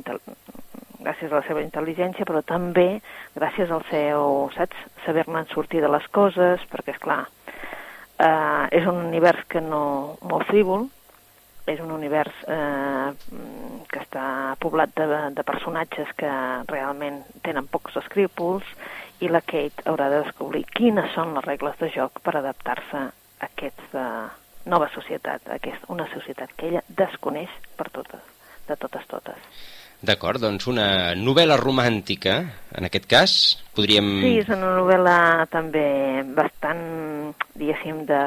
gràcies 1.01 1.33
a 1.33 1.41
la 1.41 1.47
seva 1.49 1.65
intel·ligència, 1.65 2.27
però 2.29 2.43
també 2.47 3.01
gràcies 3.37 3.73
al 3.73 3.85
seu, 3.91 4.49
saps, 4.57 4.87
saber-ne 5.07 5.45
sortir 5.55 5.83
de 5.85 5.91
les 5.93 6.07
coses, 6.15 6.65
perquè, 6.73 6.95
és 6.95 7.03
clar, 7.03 7.23
eh, 8.21 8.65
és 8.81 8.87
un 8.87 9.05
univers 9.09 9.45
que 9.49 9.63
no, 9.65 10.17
molt 10.23 10.49
frívol, 10.51 10.89
és 11.71 11.81
un 11.81 11.91
univers 11.95 12.35
eh, 12.49 13.11
que 13.91 14.01
està 14.01 14.57
poblat 14.63 14.93
de, 14.97 15.07
de 15.37 15.45
personatges 15.47 16.11
que 16.19 16.31
realment 16.71 17.21
tenen 17.45 17.69
pocs 17.71 17.99
escrípols 18.01 18.67
i 19.21 19.29
la 19.29 19.43
Kate 19.45 19.85
haurà 19.87 20.09
de 20.11 20.23
descobrir 20.25 20.65
quines 20.73 21.13
són 21.15 21.35
les 21.37 21.47
regles 21.47 21.77
de 21.81 21.91
joc 21.95 22.23
per 22.25 22.39
adaptar-se 22.39 23.03
a 23.07 23.11
aquesta 23.47 24.05
nova 24.71 24.89
societat, 24.95 25.47
a 25.49 25.59
aquesta, 25.61 25.89
una 25.93 26.09
societat 26.13 26.53
que 26.57 26.71
ella 26.71 26.83
desconeix 26.89 27.53
per 27.77 27.89
totes, 27.93 28.25
de 28.69 28.77
totes 28.81 29.07
totes. 29.13 29.53
D'acord, 30.01 30.41
doncs 30.41 30.65
una 30.71 31.13
novel·la 31.13 31.59
romàntica, 31.61 32.39
en 32.73 32.87
aquest 32.89 33.07
cas, 33.09 33.33
podríem... 33.77 34.07
Sí, 34.23 34.31
és 34.41 34.49
una 34.49 34.71
novel·la 34.79 35.17
també 35.53 35.85
bastant, 36.37 36.81
diguéssim, 37.53 38.07
de, 38.09 38.21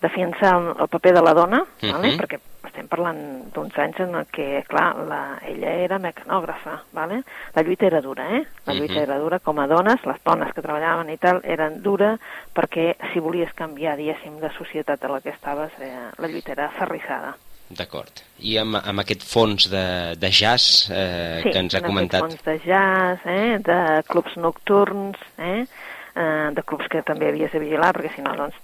de 0.00 0.10
fiançar 0.14 0.54
el 0.70 0.88
paper 0.88 1.12
de 1.18 1.24
la 1.26 1.34
dona, 1.36 1.60
uh 1.60 1.82
-huh. 1.82 1.92
vale? 1.92 2.16
perquè 2.16 2.38
estem 2.64 2.88
parlant 2.88 3.20
d'uns 3.52 3.76
anys 3.78 4.00
en 4.00 4.14
què, 4.32 4.64
clar, 4.64 4.96
la, 5.08 5.38
ella 5.42 5.72
era 5.84 5.98
mecanògrafa, 5.98 6.84
vale? 6.92 7.22
la 7.54 7.62
lluita 7.62 7.86
era 7.86 8.00
dura, 8.00 8.24
eh? 8.36 8.46
La 8.64 8.72
lluita 8.72 8.94
uh 8.94 8.98
-huh. 8.98 9.02
era 9.02 9.18
dura 9.18 9.38
com 9.40 9.58
a 9.58 9.66
dones, 9.66 10.00
les 10.06 10.22
dones 10.24 10.54
que 10.54 10.62
treballaven 10.62 11.10
i 11.10 11.18
tal, 11.18 11.40
eren 11.44 11.82
dura 11.82 12.18
perquè 12.54 12.96
si 13.12 13.20
volies 13.20 13.52
canviar, 13.52 13.96
diguéssim, 13.96 14.40
de 14.40 14.50
societat 14.56 15.04
a 15.04 15.08
la 15.08 15.20
que 15.20 15.30
estaves, 15.30 15.72
eh, 15.80 16.10
la 16.16 16.28
lluita 16.28 16.52
era 16.52 16.70
ferrissada. 16.70 17.36
D'acord. 17.68 18.22
I 18.40 18.56
amb, 18.62 18.78
amb 18.80 19.02
aquest 19.02 19.24
fons 19.28 19.68
de, 19.68 19.84
de 20.16 20.30
jazz 20.32 20.88
eh, 20.88 21.42
sí, 21.42 21.52
que 21.52 21.60
ens 21.60 21.76
ha 21.76 21.82
comentat... 21.84 22.24
Sí, 22.24 22.38
fons 22.38 22.46
de 22.46 22.56
jazz, 22.64 23.26
eh, 23.28 23.58
de 23.64 23.78
clubs 24.08 24.38
nocturns, 24.40 25.20
eh, 25.36 25.66
eh, 26.14 26.48
de 26.56 26.64
clubs 26.64 26.88
que 26.88 27.04
també 27.04 27.28
havies 27.28 27.52
de 27.52 27.60
vigilar, 27.60 27.92
perquè 27.96 28.14
si 28.14 28.24
no, 28.24 28.32
doncs, 28.38 28.56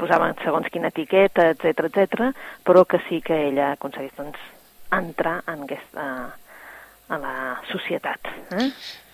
posaven 0.00 0.36
segons 0.42 0.68
quina 0.74 0.90
etiqueta, 0.92 1.48
etc 1.54 1.88
etc, 1.88 2.28
però 2.66 2.84
que 2.84 3.00
sí 3.08 3.22
que 3.24 3.46
ella 3.48 3.72
aconseguís 3.78 4.12
doncs, 4.18 4.40
entrar 4.92 5.38
en 5.48 5.64
aquesta, 5.64 6.04
a 7.08 7.18
la 7.22 7.36
societat. 7.70 8.28
Eh? 8.58 8.68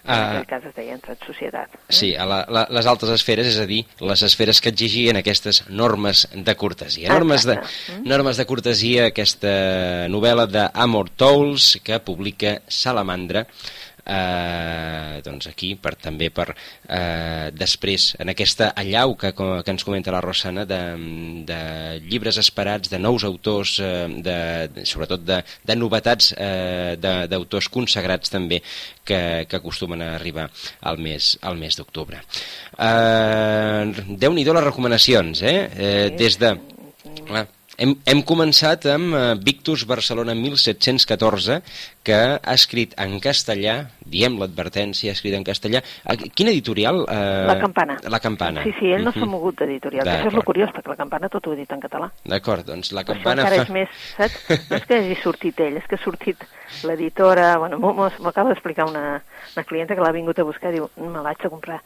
En 0.04 0.14
uh, 0.14 0.20
aquest 0.30 0.48
cas 0.48 0.66
es 0.70 0.76
deia 0.76 0.94
en 0.96 1.02
societat. 1.26 1.74
Eh? 1.76 1.94
Sí, 1.94 2.10
a 2.16 2.24
la, 2.28 2.40
la, 2.48 2.64
les 2.72 2.88
altres 2.90 3.12
esferes, 3.14 3.50
és 3.52 3.58
a 3.60 3.66
dir, 3.68 3.82
les 4.00 4.24
esferes 4.26 4.62
que 4.62 4.72
exigien 4.72 5.20
aquestes 5.20 5.64
normes 5.68 6.26
de 6.32 6.54
cortesia. 6.56 7.10
Normes 7.12 7.46
de, 7.48 7.58
mm. 7.60 8.06
normes 8.08 8.40
de 8.40 8.46
cortesia, 8.48 9.10
aquesta 9.10 9.52
novel·la 10.12 10.48
d'Amor 10.50 11.12
Tolls, 11.20 11.74
que 11.84 12.00
publica 12.04 12.58
Salamandra, 12.68 13.44
eh, 14.04 15.20
doncs 15.24 15.48
aquí 15.50 15.74
per, 15.80 15.94
també 16.00 16.30
per 16.34 16.48
eh, 16.52 17.50
després 17.54 18.14
en 18.20 18.32
aquesta 18.32 18.70
allau 18.78 19.14
que, 19.20 19.32
que 19.36 19.74
ens 19.74 19.84
comenta 19.86 20.14
la 20.14 20.22
Rosana 20.24 20.64
de, 20.68 20.80
de 21.48 21.60
llibres 22.06 22.40
esperats, 22.42 22.90
de 22.90 22.98
nous 22.98 23.24
autors 23.28 23.76
eh, 23.82 24.06
de, 24.22 24.38
de, 24.74 24.86
sobretot 24.88 25.24
de, 25.26 25.40
de 25.66 25.78
novetats 25.78 26.32
eh, 26.36 26.96
d'autors 27.00 27.70
consagrats 27.72 28.32
també 28.32 28.60
que, 29.04 29.46
que 29.48 29.60
acostumen 29.60 30.02
a 30.02 30.14
arribar 30.16 30.48
al 30.80 31.00
mes, 31.02 31.36
al 31.42 31.58
mes 31.60 31.76
d'octubre. 31.78 32.22
Eh, 32.78 34.16
Déu-n'hi-do 34.20 34.56
les 34.56 34.68
recomanacions 34.70 35.42
eh? 35.42 35.56
eh 35.76 36.10
des 36.16 36.36
de... 36.40 36.54
Clar, 37.26 37.46
hem, 37.80 37.94
hem 38.08 38.20
començat 38.26 38.86
amb 38.92 39.14
uh, 39.14 39.22
Victus 39.40 39.86
Barcelona 39.88 40.34
1714, 40.36 41.60
que 42.06 42.18
ha 42.36 42.54
escrit 42.54 42.92
en 43.00 43.16
castellà, 43.22 43.76
diem 44.04 44.36
l'advertència, 44.40 45.12
ha 45.12 45.16
escrit 45.16 45.36
en 45.36 45.46
castellà. 45.46 45.82
Quin 46.36 46.50
editorial? 46.52 47.02
Uh, 47.06 47.48
la 47.48 47.56
Campana. 47.62 47.98
La 48.12 48.20
Campana. 48.22 48.64
Sí, 48.66 48.74
sí, 48.78 48.92
ell 48.94 49.04
no 49.06 49.12
s'ha 49.12 49.22
uh 49.22 49.26
-huh. 49.26 49.34
mogut 49.36 49.58
d'editorial. 49.60 50.06
Això 50.06 50.28
és 50.28 50.34
el 50.34 50.44
curiós, 50.44 50.70
perquè 50.70 50.88
la 50.88 50.96
Campana 50.96 51.28
tot 51.28 51.46
ho 51.46 51.52
ha 51.52 51.56
dit 51.56 51.72
en 51.72 51.80
català. 51.80 52.10
D'acord, 52.24 52.66
doncs 52.66 52.92
la 52.92 53.04
Campana... 53.04 53.44
Això 53.44 53.56
fa... 53.56 53.62
és 53.62 53.70
més, 53.70 53.88
saps? 54.16 54.70
No 54.70 54.76
és 54.76 54.84
que 54.84 54.98
hagi 54.98 55.16
sortit 55.22 55.60
ell, 55.60 55.76
és 55.76 55.86
que 55.86 55.94
ha 55.94 56.04
sortit 56.04 56.38
l'editora... 56.84 57.58
Bueno, 57.58 57.78
m'acaba 58.20 58.50
d'explicar 58.50 58.88
una, 58.88 59.22
una 59.56 59.64
clienta 59.64 59.94
que 59.94 60.02
l'ha 60.02 60.12
vingut 60.12 60.38
a 60.38 60.44
buscar, 60.44 60.72
diu, 60.72 60.90
me 60.96 61.22
l'haig 61.22 61.38
de 61.42 61.48
comprar. 61.48 61.82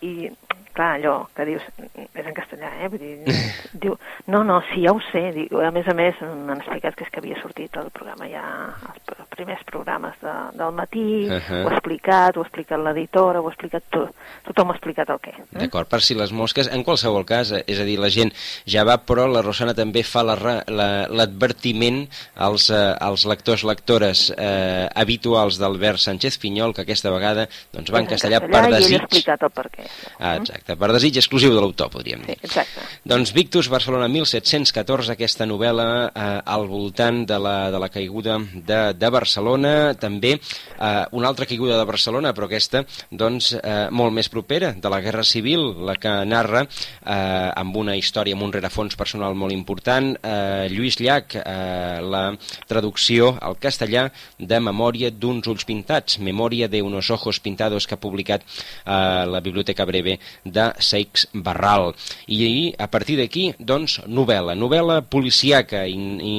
I 0.00 0.30
clar, 0.74 0.90
allò 0.98 1.14
que 1.36 1.46
dius, 1.48 1.64
és 1.94 2.26
en 2.26 2.34
castellà, 2.36 2.70
eh? 2.82 2.90
Vull 2.92 3.02
dir, 3.02 3.36
diu, 3.84 3.96
no, 4.30 4.42
no, 4.46 4.60
sí, 4.72 4.84
ja 4.84 4.94
ho 4.94 5.00
sé. 5.10 5.24
Diu, 5.36 5.62
a 5.64 5.70
més 5.74 5.88
a 5.88 5.94
més, 5.96 6.20
m'han 6.20 6.60
explicat 6.60 6.98
que 6.98 7.06
és 7.06 7.12
que 7.12 7.22
havia 7.22 7.40
sortit 7.42 7.76
el 7.80 7.90
programa 7.94 8.28
ja, 8.30 8.44
els 8.88 9.14
primers 9.34 9.64
programes 9.66 10.14
de, 10.22 10.34
del 10.58 10.72
matí, 10.76 11.26
uh 11.26 11.40
-huh. 11.40 11.64
ho 11.64 11.68
ha 11.68 11.74
explicat, 11.74 12.36
ho 12.36 12.42
ha 12.42 12.46
explicat 12.46 12.80
l'editora, 12.80 13.40
ho 13.40 13.48
ha 13.48 13.52
explicat 13.52 13.82
tot, 13.90 14.10
tothom 14.46 14.70
ha 14.70 14.74
explicat 14.76 15.10
el 15.10 15.20
què. 15.20 15.34
Eh? 15.34 15.58
D'acord, 15.64 15.88
per 15.88 16.00
si 16.00 16.14
les 16.14 16.32
mosques, 16.32 16.68
en 16.68 16.84
qualsevol 16.84 17.24
cas, 17.24 17.52
eh, 17.52 17.64
és 17.66 17.80
a 17.80 17.84
dir, 17.84 17.98
la 17.98 18.10
gent 18.10 18.32
ja 18.66 18.84
va, 18.84 18.98
però 18.98 19.26
la 19.26 19.42
Rosana 19.42 19.74
també 19.74 20.02
fa 20.02 20.22
l'advertiment 20.22 22.08
la, 22.08 22.46
als, 22.46 22.70
eh, 22.70 22.94
als 23.00 23.24
lectors, 23.24 23.62
lectores 23.64 24.32
eh, 24.36 24.88
habituals 24.94 25.58
d'Albert 25.58 25.98
Sánchez 25.98 26.38
Pinyol, 26.38 26.74
que 26.74 26.82
aquesta 26.82 27.10
vegada 27.10 27.48
doncs, 27.72 27.90
va 27.90 28.00
en 28.00 28.06
castellà, 28.06 28.40
castellà 28.40 28.62
per 28.62 28.70
desig. 28.70 28.90
I 28.90 28.94
ell 28.94 29.00
ha 29.00 29.04
explicat 29.04 29.42
el 29.42 29.50
per 29.50 29.66
què. 29.70 29.84
Ah, 30.18 30.36
exacte 30.36 30.63
exacte, 30.64 30.78
per 30.80 30.92
desig 30.92 31.16
exclusiu 31.20 31.52
de 31.54 31.60
l'autor, 31.60 31.90
podríem 31.92 32.22
dir. 32.24 32.34
Sí, 32.34 32.46
exacte. 32.48 32.80
Doncs 33.04 33.32
Victus, 33.36 33.68
Barcelona 33.68 34.08
1714, 34.08 35.12
aquesta 35.12 35.46
novel·la 35.46 35.88
eh, 36.08 36.40
al 36.44 36.66
voltant 36.68 37.24
de 37.26 37.38
la, 37.38 37.70
de 37.70 37.78
la 37.78 37.88
caiguda 37.92 38.38
de, 38.54 38.80
de 38.96 39.10
Barcelona, 39.10 39.94
també 39.94 40.34
eh, 40.38 41.04
una 41.12 41.28
altra 41.28 41.46
caiguda 41.46 41.78
de 41.78 41.84
Barcelona, 41.84 42.32
però 42.34 42.48
aquesta 42.48 42.84
doncs, 43.10 43.52
eh, 43.60 43.88
molt 43.90 44.14
més 44.14 44.28
propera, 44.28 44.72
de 44.72 44.90
la 44.92 45.00
Guerra 45.04 45.24
Civil, 45.24 45.84
la 45.84 45.96
que 46.00 46.12
narra 46.24 46.64
eh, 46.64 47.50
amb 47.54 47.76
una 47.76 47.96
història, 47.96 48.34
amb 48.34 48.46
un 48.46 48.54
rerefons 48.54 48.96
personal 48.96 49.36
molt 49.36 49.52
important, 49.52 50.14
eh, 50.22 50.68
Lluís 50.72 50.98
Llach, 51.00 51.36
eh, 51.40 52.00
la 52.00 52.24
traducció 52.68 53.34
al 53.40 53.58
castellà 53.60 54.08
de 54.38 54.60
Memòria 54.60 55.10
d'uns 55.12 55.46
ulls 55.50 55.66
pintats, 55.68 56.18
Memòria 56.18 56.68
de 56.68 56.80
unos 56.82 57.10
ojos 57.10 57.40
pintados 57.40 57.86
que 57.86 57.98
ha 57.98 58.00
publicat 58.00 58.44
eh, 58.44 59.24
la 59.28 59.40
Biblioteca 59.44 59.84
Breve 59.84 60.18
de 60.54 60.68
Seix 60.78 61.26
Barral. 61.34 61.92
I 62.30 62.72
a 62.78 62.88
partir 62.90 63.18
d'aquí, 63.18 63.48
doncs, 63.58 63.98
novel·la. 64.06 64.56
Novel·la 64.58 65.00
policiaca 65.10 65.84
i, 65.90 65.94
i, 65.94 66.34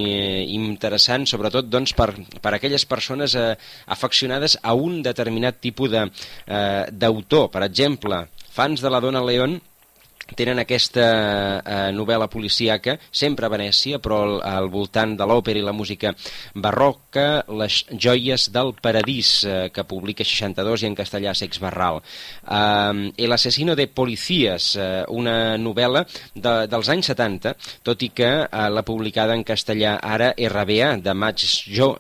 interessant, 0.55 1.27
sobretot 1.29 1.69
doncs, 1.69 1.93
per, 1.97 2.11
per 2.41 2.55
aquelles 2.55 2.87
persones 2.89 3.35
eh, 3.35 3.53
afeccionades 3.91 4.57
a 4.63 4.75
un 4.75 5.01
determinat 5.05 5.59
tipus 5.61 5.91
d'autor. 5.93 7.47
Eh, 7.47 7.53
per 7.53 7.63
exemple, 7.67 8.25
fans 8.55 8.81
de 8.81 8.91
la 8.91 9.01
Dona 9.03 9.23
León 9.25 9.59
tenen 10.33 10.59
aquesta 10.61 11.05
eh, 11.59 11.91
novel·la 11.93 12.27
policíaca, 12.31 12.97
sempre 13.11 13.45
a 13.45 13.51
Venècia, 13.53 13.99
però 14.01 14.21
al, 14.23 14.35
al 14.45 14.69
voltant 14.73 15.15
de 15.17 15.27
l'òpera 15.27 15.61
i 15.61 15.65
la 15.65 15.75
música 15.75 16.15
barroca, 16.55 17.43
Les 17.55 17.83
joies 17.91 18.49
del 18.51 18.73
paradís, 18.81 19.43
eh, 19.45 19.69
que 19.73 19.85
publica 19.87 20.25
62 20.25 20.83
i 20.83 20.89
en 20.89 20.97
castellà 20.97 21.35
Sex 21.37 21.61
Barral. 21.61 22.01
Eh, 22.43 23.11
El 23.25 23.33
asesino 23.33 23.75
de 23.75 23.87
policías, 23.87 24.75
eh, 24.75 25.03
una 25.09 25.57
novel·la 25.57 26.05
de, 26.33 26.55
dels 26.71 26.89
anys 26.89 27.11
70, 27.13 27.55
tot 27.83 28.01
i 28.01 28.09
que 28.09 28.31
eh, 28.45 28.67
la 28.69 28.83
publicada 28.87 29.35
en 29.35 29.45
castellà 29.45 29.99
ara 30.01 30.33
RBA, 30.33 30.95
de 31.05 31.13
Max 31.13 31.63
jo, 31.69 31.95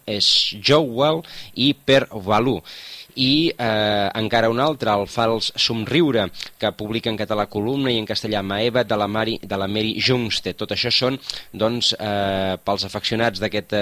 Jowell 0.61 1.21
i 1.55 1.73
Per 1.73 2.05
Valú 2.25 2.59
i 3.15 3.51
eh, 3.51 4.09
encara 4.19 4.49
un 4.51 4.59
altre, 4.59 4.91
el 4.91 5.07
Fals 5.07 5.51
Somriure, 5.55 6.27
que 6.59 6.71
publica 6.77 7.09
en 7.11 7.17
català 7.19 7.47
columna 7.51 7.91
i 7.91 7.99
en 7.99 8.07
castellà 8.07 8.41
Maeva, 8.43 8.83
de 8.83 8.97
la, 8.99 9.07
Mari, 9.07 9.37
de 9.41 9.59
la 9.59 9.67
Mary 9.71 9.95
Jungstedt. 10.03 10.57
Tot 10.59 10.75
això 10.75 10.91
són, 10.93 11.17
doncs, 11.53 11.93
eh, 11.95 12.55
pels 12.63 12.85
afeccionats 12.87 13.41
d'aquesta 13.41 13.81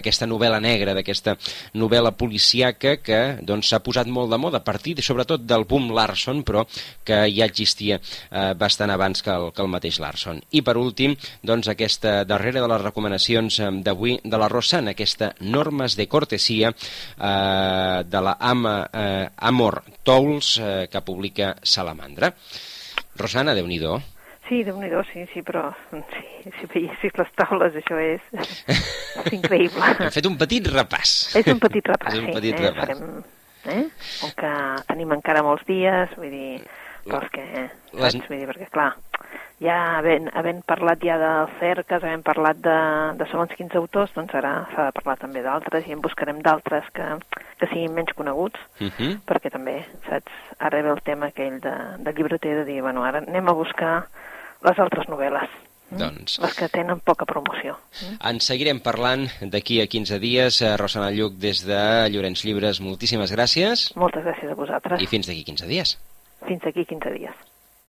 aquest, 0.00 0.24
novel·la 0.30 0.60
negra, 0.62 0.94
d'aquesta 0.96 1.36
novel·la 1.80 2.12
policiaca 2.16 2.96
que 3.04 3.20
doncs, 3.42 3.70
s'ha 3.70 3.82
posat 3.84 4.08
molt 4.08 4.32
de 4.32 4.40
moda, 4.40 4.60
a 4.60 4.64
partir, 4.64 4.96
sobretot, 5.04 5.44
del 5.44 5.66
boom 5.68 5.90
Larson, 5.94 6.42
però 6.46 6.64
que 7.04 7.22
ja 7.34 7.48
existia 7.48 8.00
eh, 8.00 8.52
bastant 8.58 8.92
abans 8.94 9.22
que 9.22 9.32
el, 9.32 9.50
que 9.52 9.64
el 9.64 9.70
mateix 9.72 10.00
Larson. 10.00 10.40
I, 10.50 10.64
per 10.66 10.76
últim, 10.80 11.16
doncs, 11.46 11.68
aquesta 11.70 12.22
darrera 12.24 12.64
de 12.64 12.70
les 12.70 12.82
recomanacions 12.82 13.60
d'avui 13.84 14.18
de 14.24 14.40
la 14.40 14.48
Rosana, 14.50 14.94
aquesta 14.94 15.34
Normes 15.40 15.96
de 15.98 16.08
Cortesia 16.08 16.72
eh, 16.72 18.02
de 18.06 18.24
la 18.24 18.36
AMA 18.40 18.69
eh, 18.92 19.26
Amor 19.50 19.82
Tolls, 20.06 20.56
eh, 20.58 20.88
que 20.90 21.02
publica 21.06 21.54
Salamandra. 21.62 22.32
Rosana, 23.20 23.54
déu 23.54 23.68
nhi 23.68 23.80
Sí, 24.50 24.64
déu 24.66 24.80
nhi 24.82 24.88
sí, 25.12 25.26
sí, 25.32 25.42
però 25.46 25.68
sí, 25.92 26.50
si 26.58 26.66
veiessis 26.72 27.12
les 27.14 27.28
taules, 27.38 27.76
això 27.78 27.98
és, 28.02 28.22
és 28.34 29.32
increïble. 29.38 29.92
Hem 30.00 30.10
fet 30.10 30.26
un 30.26 30.36
petit 30.40 30.66
repàs. 30.66 31.36
És 31.38 31.46
un 31.52 31.60
petit 31.62 31.86
repàs, 31.86 32.16
és 32.16 32.24
un 32.24 32.32
petit 32.34 32.56
sí. 32.56 32.64
Eh? 32.64 32.72
Repàs. 32.74 32.98
Farem, 32.98 33.22
eh? 33.76 33.84
Com 34.22 34.34
que 34.40 34.52
tenim 34.88 35.14
encara 35.14 35.44
molts 35.46 35.62
dies, 35.68 36.16
vull 36.18 36.34
dir, 36.34 36.64
però 37.06 37.22
és 37.28 37.30
que, 37.36 37.46
eh, 37.46 37.68
Les... 38.02 38.18
Vull 38.26 38.42
dir, 38.42 38.48
perquè, 38.50 38.66
clar, 38.74 38.90
ja 39.60 39.76
havent, 39.98 40.30
havent 40.36 40.62
parlat 40.66 41.02
ja 41.04 41.18
de 41.20 41.30
cerques, 41.60 42.02
havent 42.02 42.24
parlat 42.24 42.60
de, 42.64 42.76
de 43.20 43.28
segons 43.30 43.52
quins 43.58 43.76
autors, 43.76 44.12
doncs 44.16 44.34
ara 44.40 44.54
s'ha 44.72 44.88
de 44.88 44.96
parlar 44.96 45.18
també 45.20 45.44
d'altres 45.44 45.86
i 45.86 45.94
en 45.96 46.02
buscarem 46.04 46.40
d'altres 46.44 46.88
que, 46.96 47.08
que 47.60 47.68
siguin 47.68 47.94
menys 47.96 48.16
coneguts, 48.16 48.60
uh 48.80 48.84
mhm. 48.84 48.92
-huh. 48.98 49.18
perquè 49.28 49.52
també, 49.52 49.84
saps, 50.08 50.32
ara 50.58 50.82
ve 50.82 50.90
el 50.90 51.02
tema 51.02 51.26
aquell 51.26 51.60
de, 51.60 51.74
del 51.98 52.14
llibreter 52.14 52.56
de 52.56 52.64
dir, 52.64 52.80
bueno, 52.82 53.04
ara 53.04 53.18
anem 53.18 53.48
a 53.48 53.52
buscar 53.52 54.06
les 54.62 54.78
altres 54.78 55.08
novel·les. 55.08 55.48
Mm? 55.90 55.98
Doncs... 55.98 56.38
Les 56.38 56.54
que 56.54 56.68
tenen 56.68 57.00
poca 57.00 57.26
promoció. 57.26 57.76
Mm? 58.00 58.16
En 58.30 58.40
seguirem 58.40 58.80
parlant 58.80 59.26
d'aquí 59.42 59.80
a 59.82 59.86
15 59.86 60.20
dies. 60.22 60.62
Eh, 60.62 60.76
Rosana 60.76 61.10
Lluc, 61.10 61.34
des 61.34 61.64
de 61.66 62.08
Llorenç 62.08 62.44
Llibres, 62.44 62.80
moltíssimes 62.80 63.32
gràcies. 63.32 63.90
Moltes 63.96 64.24
gràcies 64.24 64.50
a 64.50 64.54
vosaltres. 64.54 65.02
I 65.02 65.06
fins 65.06 65.26
d'aquí 65.26 65.44
15 65.44 65.66
dies. 65.66 65.98
Fins 66.46 66.62
d'aquí 66.62 66.84
15 66.84 67.10
dies. 67.18 67.49